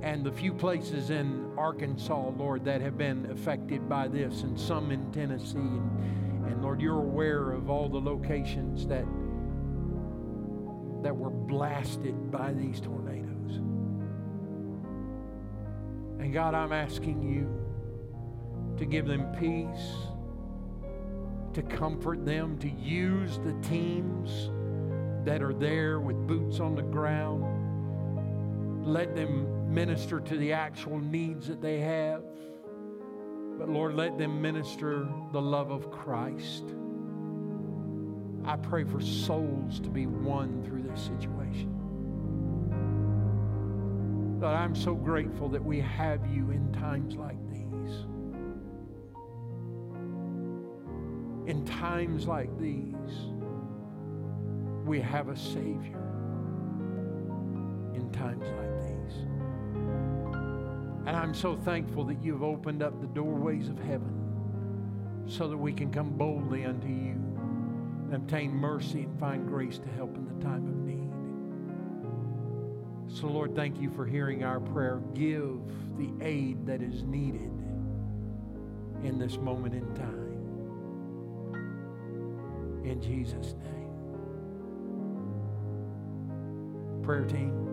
[0.02, 4.92] and the few places in Arkansas, Lord, that have been affected by this, and some
[4.92, 5.58] in Tennessee.
[5.58, 9.06] And, and Lord, you're aware of all the locations that
[11.04, 13.31] that were blasted by these tornadoes.
[16.32, 17.46] And God, I'm asking you
[18.78, 19.98] to give them peace,
[21.54, 24.50] to comfort them, to use the teams
[25.26, 27.44] that are there with boots on the ground.
[28.88, 32.24] Let them minister to the actual needs that they have.
[33.58, 36.64] But Lord, let them minister the love of Christ.
[38.46, 41.81] I pray for souls to be won through this situation.
[44.42, 47.94] God, I'm so grateful that we have you in times like these.
[51.46, 52.96] In times like these,
[54.84, 56.02] we have a Savior
[57.94, 59.14] in times like these.
[61.06, 65.72] And I'm so thankful that you've opened up the doorways of heaven so that we
[65.72, 67.22] can come boldly unto you
[68.06, 70.71] and obtain mercy and find grace to help in the time of.
[73.14, 75.02] So, Lord, thank you for hearing our prayer.
[75.14, 75.60] Give
[75.98, 77.52] the aid that is needed
[79.04, 80.22] in this moment in time.
[82.86, 83.90] In Jesus' name.
[87.04, 87.71] Prayer team.